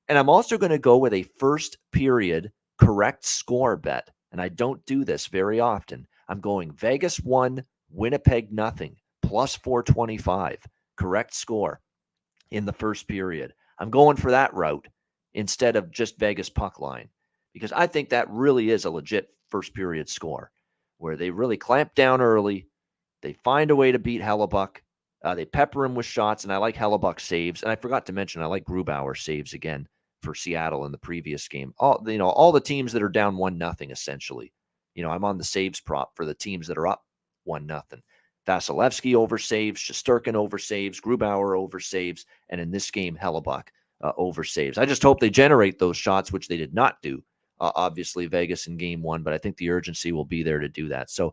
[0.08, 4.10] And I'm also going to go with a first period correct score bet.
[4.32, 6.08] And I don't do this very often.
[6.30, 10.64] I'm going Vegas one, Winnipeg nothing, plus 425.
[10.96, 11.80] Correct score
[12.52, 13.52] in the first period.
[13.80, 14.86] I'm going for that route
[15.34, 17.08] instead of just Vegas puck line
[17.52, 20.52] because I think that really is a legit first period score
[20.98, 22.68] where they really clamp down early.
[23.22, 24.76] They find a way to beat Hellebuyck.
[25.24, 27.64] Uh, they pepper him with shots, and I like Hellebuyck saves.
[27.64, 29.88] And I forgot to mention, I like Grubauer saves again
[30.22, 31.74] for Seattle in the previous game.
[31.78, 34.52] All you know, all the teams that are down one nothing essentially.
[35.00, 37.06] You know, I'm on the saves prop for the teams that are up
[37.44, 38.02] one nothing.
[38.46, 43.68] Vasilevskiy over saves, Shesterkin over saves, Grubauer over saves, and in this game, Hellebuyck
[44.02, 44.76] uh, over saves.
[44.76, 47.24] I just hope they generate those shots, which they did not do.
[47.60, 50.68] Uh, obviously, Vegas in game one, but I think the urgency will be there to
[50.68, 51.08] do that.
[51.08, 51.32] So,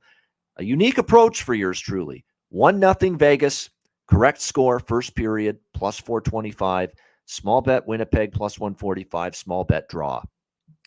[0.55, 2.24] a unique approach for yours truly.
[2.47, 3.70] One nothing Vegas,
[4.07, 6.93] correct score, first period, plus 425.
[7.26, 9.36] Small bet Winnipeg, plus 145.
[9.36, 10.24] Small bet draw,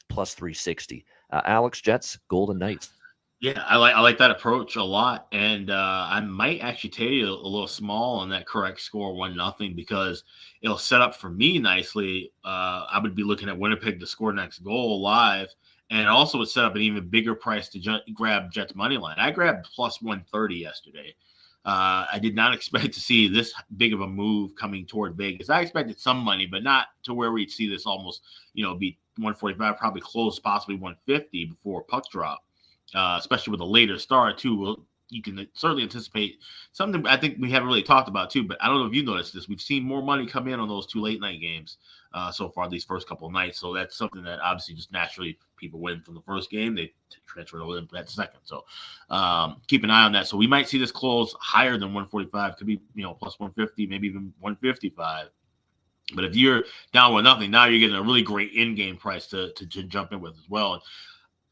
[0.09, 1.05] plus 360.
[1.33, 2.91] Uh, Alex Jets, Golden Knights.
[3.41, 7.11] Yeah, I like I like that approach a lot, and uh, I might actually take
[7.11, 10.25] you a, little small on that correct score one nothing because
[10.61, 12.33] it'll set up for me nicely.
[12.45, 15.49] Uh, I would be looking at Winnipeg to score next goal live,
[15.89, 19.17] and also would set up an even bigger price to ju- grab Jets money line.
[19.19, 21.15] I grabbed plus one thirty yesterday.
[21.65, 25.51] Uh, I did not expect to see this big of a move coming toward Vegas.
[25.51, 28.23] I expected some money, but not to where we'd see this almost,
[28.55, 32.43] you know, be 145, probably close, possibly 150 before puck drop
[32.95, 34.85] uh, especially with a later start too.
[35.11, 36.39] You can certainly anticipate
[36.73, 38.45] something I think we haven't really talked about too.
[38.45, 39.49] But I don't know if you noticed this.
[39.49, 41.79] We've seen more money come in on those two late night games
[42.15, 43.59] uh, so far these first couple of nights.
[43.59, 46.75] So that's something that obviously just naturally people win from the first game.
[46.75, 46.93] They
[47.27, 48.41] transfer over to that second.
[48.45, 48.65] So
[49.11, 50.27] um, keep an eye on that.
[50.27, 52.57] So we might see this close higher than 145.
[52.57, 55.29] Could be you know plus 150, maybe even 155.
[56.15, 59.53] But if you're down with nothing, now you're getting a really great in-game price to,
[59.53, 60.83] to, to jump in with as well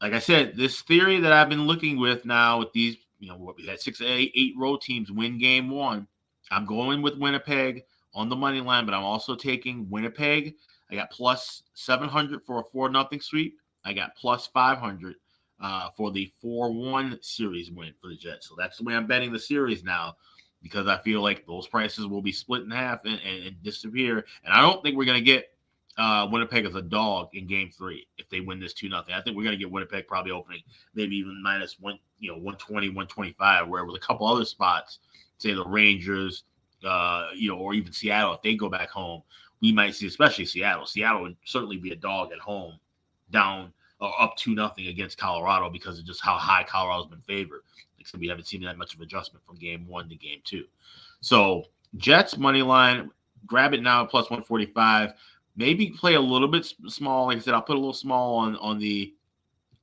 [0.01, 3.37] like I said, this theory that I've been looking with now with these, you know,
[3.37, 6.07] what we had six, eight, eight road teams win game one.
[6.51, 10.55] I'm going with Winnipeg on the money line, but I'm also taking Winnipeg.
[10.91, 13.57] I got plus 700 for a four nothing sweep.
[13.85, 15.15] I got plus 500
[15.61, 18.49] uh, for the 4 1 series win for the Jets.
[18.49, 20.15] So that's the way I'm betting the series now
[20.61, 24.25] because I feel like those prices will be split in half and, and, and disappear.
[24.43, 25.49] And I don't think we're going to get
[25.99, 29.13] uh, Winnipeg as a dog in game three if they win this 2 nothing.
[29.13, 30.61] I think we're going to get Winnipeg probably opening
[30.95, 34.99] maybe even minus one, you know, 120, 125, where with a couple other spots,
[35.37, 36.43] say the Rangers,
[36.85, 39.21] uh, you know, or even Seattle, if they go back home,
[39.61, 40.85] we might see, especially Seattle.
[40.85, 42.79] Seattle would certainly be a dog at home,
[43.31, 47.61] down or up two nothing against Colorado because of just how high Colorado's been favored.
[47.99, 50.63] Except we haven't seen that much of adjustment from game one to game two.
[51.19, 51.65] So
[51.97, 53.11] Jets money line,
[53.45, 55.13] grab it now plus 145
[55.59, 57.27] maybe play a little bit small.
[57.27, 59.13] Like I said, I'll put a little small on on the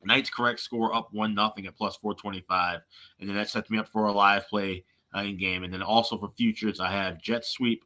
[0.05, 2.81] Knights correct score up one nothing at plus four twenty five,
[3.21, 5.65] and then that sets me up for a live play uh, in game.
[5.65, 7.85] And then also for futures, I have Jet sweep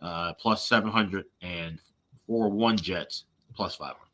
[0.00, 1.78] uh, plus seven hundred and
[2.26, 3.24] four one Jets
[3.54, 4.04] plus five hundred.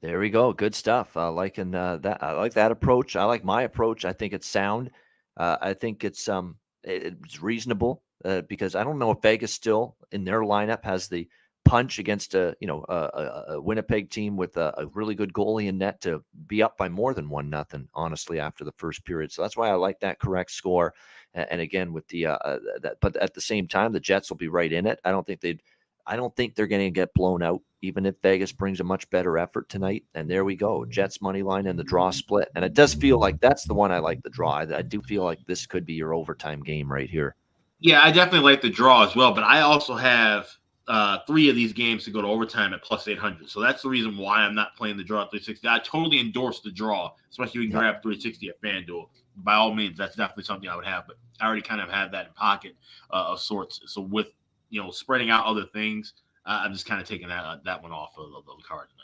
[0.00, 0.52] There we go.
[0.52, 1.16] Good stuff.
[1.16, 2.22] I liking uh, that.
[2.22, 3.16] I like that approach.
[3.16, 4.04] I like my approach.
[4.04, 4.90] I think it's sound.
[5.36, 9.96] Uh, I think it's um it's reasonable uh, because I don't know if Vegas still
[10.12, 11.28] in their lineup has the
[11.66, 15.66] punch against a you know a, a Winnipeg team with a, a, really good goalie
[15.66, 17.88] in net to be up by more than one nothing.
[17.92, 20.94] Honestly, after the first period, so that's why I like that correct score.
[21.34, 24.38] And, again, with the uh, uh, that, but at the same time, the Jets will
[24.38, 24.98] be right in it.
[25.04, 25.60] I don't think they'd.
[26.06, 29.10] I don't think they're going to get blown out, even if Vegas brings a much
[29.10, 30.04] better effort tonight.
[30.14, 32.48] And there we go, Jets money line and the draw split.
[32.54, 34.54] And it does feel like that's the one I like the draw.
[34.54, 37.34] I do feel like this could be your overtime game right here.
[37.80, 39.34] Yeah, I definitely like the draw as well.
[39.34, 40.48] But I also have
[40.88, 43.50] uh, three of these games to go to overtime at plus 800.
[43.50, 45.68] So that's the reason why I'm not playing the draw at 360.
[45.68, 49.08] I totally endorse the draw, especially if you can grab 360 at FanDuel.
[49.38, 52.12] By all means, that's definitely something I would have, but I already kind of have
[52.12, 52.76] that in pocket
[53.10, 53.80] uh, of sorts.
[53.86, 54.28] So with,
[54.70, 56.14] you know, spreading out other things,
[56.46, 58.88] uh, I'm just kind of taking that, uh, that one off of the, the card
[58.88, 59.02] tonight.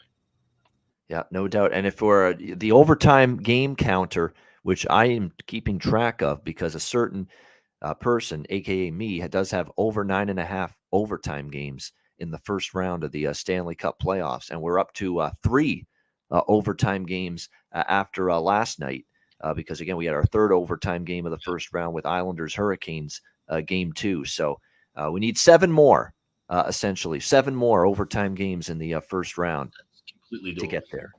[1.08, 1.72] Yeah, no doubt.
[1.72, 6.80] And if we're the overtime game counter, which I am keeping track of because a
[6.80, 7.28] certain–
[7.82, 12.38] uh, person, aka me, does have over nine and a half overtime games in the
[12.38, 15.86] first round of the uh, Stanley Cup playoffs, and we're up to uh, three
[16.30, 19.04] uh, overtime games uh, after uh, last night.
[19.56, 23.20] because again, we had our third overtime game of the first round with Islanders Hurricanes
[23.66, 24.24] game two.
[24.24, 24.58] So
[25.10, 26.14] we need seven more,
[26.50, 29.72] essentially seven more overtime games in the first round
[30.30, 31.12] to get there.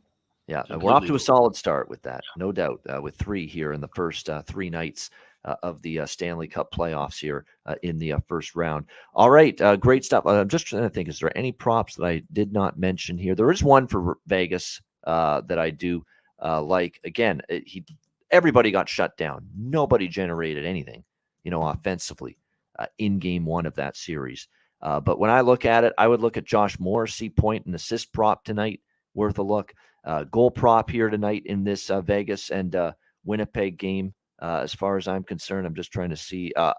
[0.47, 2.82] Yeah, we're off to a solid start with that, no doubt.
[3.01, 5.13] with three here in the first three nights uh,
[5.43, 8.85] of the uh, Stanley Cup playoffs here uh, in the uh, first round.
[9.13, 10.25] All right, uh, great stuff.
[10.25, 13.35] I'm just trying to think: is there any props that I did not mention here?
[13.35, 16.03] There is one for Vegas uh, that I do
[16.41, 16.99] like.
[17.03, 17.85] Again, he
[18.33, 19.47] Everybody got shut down.
[19.55, 21.03] Nobody generated anything,
[21.43, 22.39] you know, offensively
[22.79, 24.47] uh, in game one of that series.
[24.81, 27.75] Uh, but when I look at it, I would look at Josh Morrissey point and
[27.75, 28.81] assist prop tonight,
[29.13, 29.71] worth a look.
[30.03, 34.15] Uh, goal prop here tonight in this uh, Vegas and uh, Winnipeg game.
[34.43, 36.51] Uh, as far as I'm concerned, I'm just trying to see.
[36.57, 36.73] I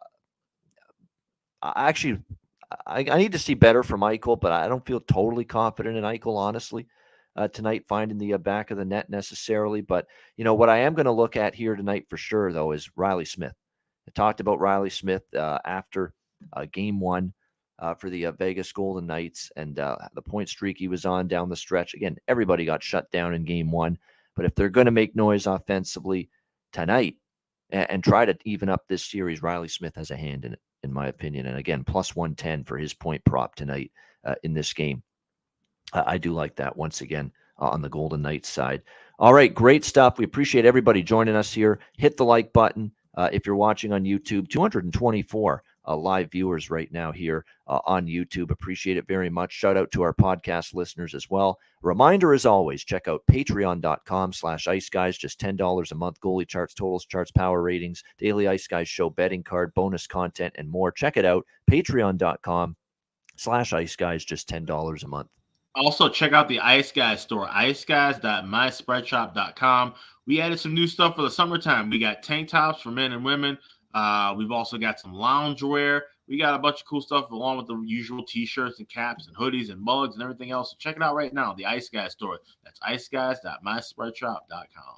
[1.63, 2.19] actually,
[2.87, 6.05] I, I, need to see better from Eichel, but I don't feel totally confident in
[6.05, 6.87] Eichel, honestly
[7.37, 9.81] uh, tonight, finding the uh, back of the net necessarily.
[9.81, 10.07] But,
[10.37, 12.91] you know, what I am going to look at here tonight for sure, though, is
[12.97, 13.55] Reilly Smith.
[14.07, 16.13] I talked about Reilly Smith uh, after
[16.53, 17.33] uh, game one
[17.79, 21.49] uh, for the uh, Vegas Golden Knights and the point streak he was on down
[21.49, 21.95] the stretch.
[21.95, 23.99] Again, everybody got shut down in game one.
[24.37, 26.29] But if they're going to make noise offensively
[26.73, 27.17] tonight
[27.75, 30.61] and, and try to even up this series, Reilly Smith has a hand in it,
[30.83, 31.47] in my opinion.
[31.47, 33.91] And again, plus 110 for his point prop tonight
[34.43, 35.03] in this game.
[35.93, 38.83] I do like that once again uh, on the Golden Knights side.
[39.19, 40.19] All right, great stuff.
[40.19, 41.79] We appreciate everybody joining us here.
[41.97, 44.49] Hit the like button uh, if you're watching on YouTube.
[44.49, 48.51] 224 uh, live viewers right now here uh, on YouTube.
[48.51, 49.53] Appreciate it very much.
[49.53, 51.59] Shout out to our podcast listeners as well.
[51.83, 56.21] Reminder as always, check out patreon.com slash ice guys, just $10 a month.
[56.21, 60.69] Goalie charts, totals charts, power ratings, daily ice guys show, betting card, bonus content, and
[60.69, 60.93] more.
[60.93, 61.45] Check it out.
[61.71, 62.77] Patreon.com
[63.37, 65.29] slash ice guys, just $10 a month.
[65.77, 69.95] Also, check out the Ice Guys store, iceguys.myspreadshop.com.
[70.27, 71.91] We added some new stuff for the summertime.
[71.91, 73.59] We got tank tops for men and women.
[73.95, 76.03] Uh, we've also got some loungewear.
[76.27, 79.37] We got a bunch of cool stuff along with the usual t-shirts and caps and
[79.37, 80.73] hoodies and mugs and everything else.
[80.73, 82.41] So check it out right now, the Ice Guys store.
[82.65, 84.97] That's iceguys.myspreadshop.com.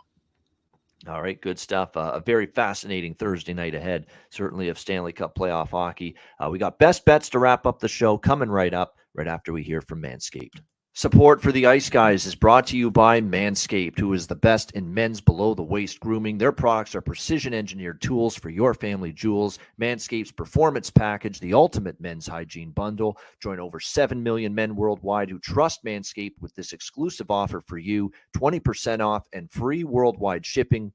[1.08, 1.96] All right, good stuff.
[1.96, 6.16] Uh, a very fascinating Thursday night ahead, certainly of Stanley Cup playoff hockey.
[6.40, 9.52] Uh, we got best bets to wrap up the show coming right up right after
[9.52, 10.60] we hear from Manscaped.
[10.98, 14.70] Support for the Ice Guys is brought to you by Manscaped, who is the best
[14.70, 16.38] in men's below the waist grooming.
[16.38, 19.58] Their products are precision engineered tools for your family jewels.
[19.78, 23.18] Manscaped's performance package, the ultimate men's hygiene bundle.
[23.42, 28.10] Join over 7 million men worldwide who trust Manscaped with this exclusive offer for you
[28.34, 30.94] 20% off and free worldwide shipping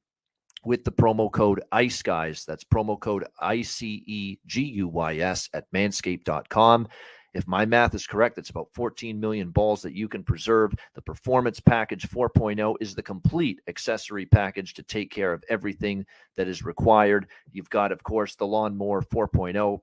[0.65, 2.43] with the promo code ICE Guys.
[2.47, 6.87] That's promo code I C E G U Y S at manscaped.com.
[7.33, 10.73] If my math is correct, it's about 14 million balls that you can preserve.
[10.95, 16.05] The Performance Package 4.0 is the complete accessory package to take care of everything
[16.35, 17.27] that is required.
[17.51, 19.79] You've got, of course, the Lawnmower 4.0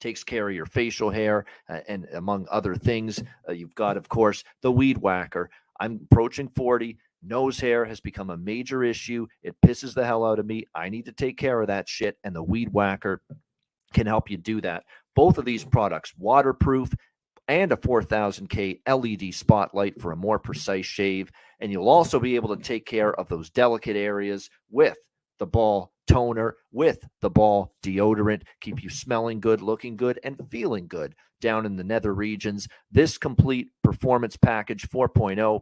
[0.00, 3.22] takes care of your facial hair uh, and among other things.
[3.48, 5.50] Uh, you've got, of course, the Weed Whacker.
[5.80, 6.98] I'm approaching 40.
[7.22, 9.26] Nose hair has become a major issue.
[9.42, 10.66] It pisses the hell out of me.
[10.74, 13.22] I need to take care of that shit, and the Weed Whacker
[13.92, 14.84] can help you do that.
[15.16, 16.92] Both of these products, waterproof
[17.48, 21.30] and a 4000K LED spotlight for a more precise shave.
[21.58, 24.96] And you'll also be able to take care of those delicate areas with
[25.38, 30.86] the ball toner, with the ball deodorant, keep you smelling good, looking good, and feeling
[30.86, 32.68] good down in the nether regions.
[32.90, 35.60] This complete performance package 4.0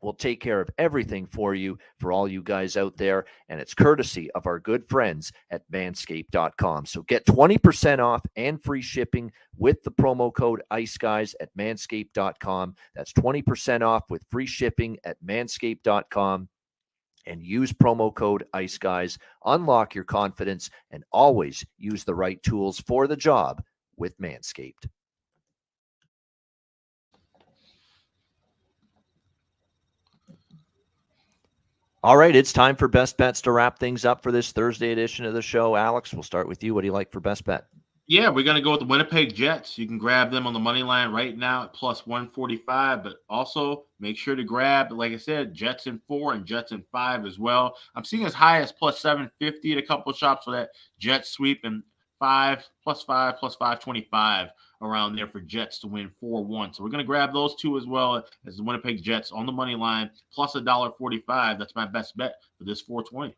[0.00, 3.26] will take care of everything for you for all you guys out there.
[3.48, 6.86] And it's courtesy of our good friends at manscaped.com.
[6.86, 12.76] So get 20% off and free shipping with the promo code ICE Guys at manscaped.com.
[12.94, 16.48] That's 20% off with free shipping at manscaped.com.
[17.26, 19.18] And use promo code ICE Guys.
[19.44, 23.62] Unlock your confidence and always use the right tools for the job
[23.96, 24.88] with Manscaped.
[32.02, 35.26] All right, it's time for best bets to wrap things up for this Thursday edition
[35.26, 35.76] of the show.
[35.76, 36.72] Alex, we'll start with you.
[36.72, 37.66] What do you like for best bet?
[38.06, 39.76] Yeah, we're going to go with the Winnipeg Jets.
[39.76, 43.84] You can grab them on the money line right now at plus 145, but also
[44.00, 47.38] make sure to grab, like I said, Jets in four and Jets in five as
[47.38, 47.76] well.
[47.94, 51.60] I'm seeing as high as plus 750 at a couple shops for that Jet sweep
[51.64, 51.82] and
[52.18, 54.48] five, plus five, plus 525
[54.82, 56.74] around there for Jets to win 4 1.
[56.74, 59.52] So we're going to grab those two as well as the Winnipeg Jets on the
[59.52, 61.58] money line, plus a dollar 45.
[61.58, 63.36] That's my best bet for this 420.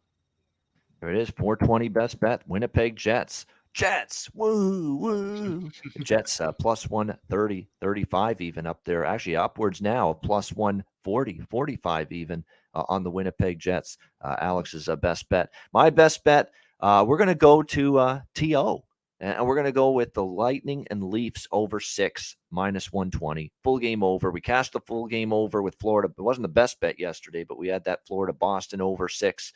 [1.00, 2.42] There it is 420 best bet.
[2.46, 3.46] Winnipeg Jets.
[3.74, 5.70] Jets, woo, woo.
[6.00, 9.04] Jets uh, plus 130, 35 even up there.
[9.04, 12.44] Actually, upwards now, plus 140, 45 even
[12.74, 13.96] uh, on the Winnipeg Jets.
[14.20, 15.48] Uh, Alex's uh, best bet.
[15.72, 16.50] My best bet,
[16.80, 18.82] uh, we're going to go to uh, TO.
[19.22, 23.52] And we're going to go with the Lightning and Leafs over six, minus 120.
[23.62, 24.32] Full game over.
[24.32, 26.12] We cashed the full game over with Florida.
[26.18, 29.52] It wasn't the best bet yesterday, but we had that Florida Boston over six.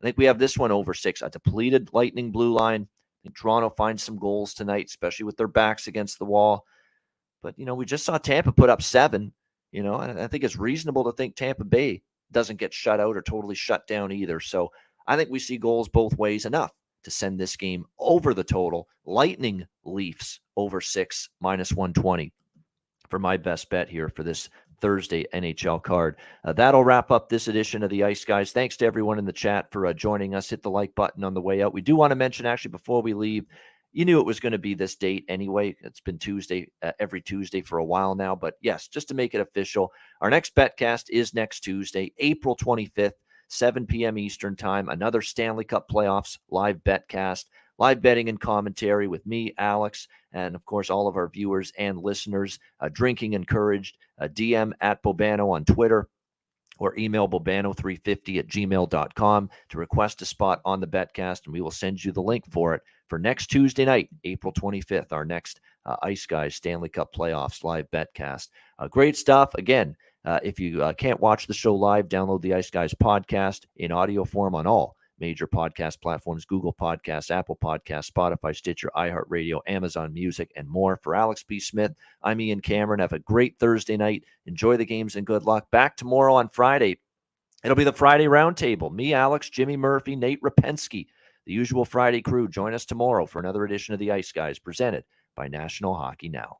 [0.00, 1.20] I think we have this one over six.
[1.20, 2.82] A depleted Lightning blue line.
[2.82, 6.64] I think Toronto finds some goals tonight, especially with their backs against the wall.
[7.42, 9.32] But, you know, we just saw Tampa put up seven.
[9.72, 13.22] You know, I think it's reasonable to think Tampa Bay doesn't get shut out or
[13.22, 14.38] totally shut down either.
[14.38, 14.70] So
[15.08, 16.72] I think we see goals both ways enough
[17.08, 18.86] to send this game over the total.
[19.06, 22.32] Lightning Leafs over six minus 120
[23.08, 26.16] for my best bet here for this Thursday NHL card.
[26.44, 28.52] Uh, that'll wrap up this edition of the Ice Guys.
[28.52, 30.50] Thanks to everyone in the chat for uh, joining us.
[30.50, 31.72] Hit the like button on the way out.
[31.72, 33.46] We do want to mention, actually, before we leave,
[33.92, 35.74] you knew it was going to be this date anyway.
[35.80, 38.36] It's been Tuesday, uh, every Tuesday for a while now.
[38.36, 39.90] But yes, just to make it official,
[40.20, 43.12] our next betcast is next Tuesday, April 25th,
[43.48, 44.18] 7 p.m.
[44.18, 44.88] Eastern Time.
[44.88, 47.44] Another Stanley Cup Playoffs live betcast
[47.78, 51.98] live betting and commentary with me, Alex, and of course, all of our viewers and
[51.98, 52.58] listeners.
[52.80, 53.96] Uh, drinking encouraged.
[54.20, 56.08] Uh, DM at Bobano on Twitter
[56.80, 61.70] or email bobano350 at gmail.com to request a spot on the betcast, and we will
[61.70, 65.96] send you the link for it for next Tuesday night, April 25th, our next uh,
[66.02, 68.48] Ice Guys Stanley Cup Playoffs live betcast.
[68.78, 69.54] Uh, great stuff.
[69.54, 73.66] Again, uh, if you uh, can't watch the show live, download the Ice Guys podcast
[73.76, 79.60] in audio form on all major podcast platforms Google Podcasts, Apple Podcasts, Spotify, Stitcher, iHeartRadio,
[79.66, 80.98] Amazon Music, and more.
[81.02, 81.60] For Alex B.
[81.60, 81.92] Smith,
[82.22, 83.00] I'm Ian Cameron.
[83.00, 84.24] Have a great Thursday night.
[84.46, 85.70] Enjoy the games and good luck.
[85.70, 87.00] Back tomorrow on Friday.
[87.64, 88.92] It'll be the Friday roundtable.
[88.92, 91.06] Me, Alex, Jimmy Murphy, Nate Rapensky,
[91.44, 92.48] the usual Friday crew.
[92.48, 95.04] Join us tomorrow for another edition of the Ice Guys presented
[95.34, 96.58] by National Hockey Now.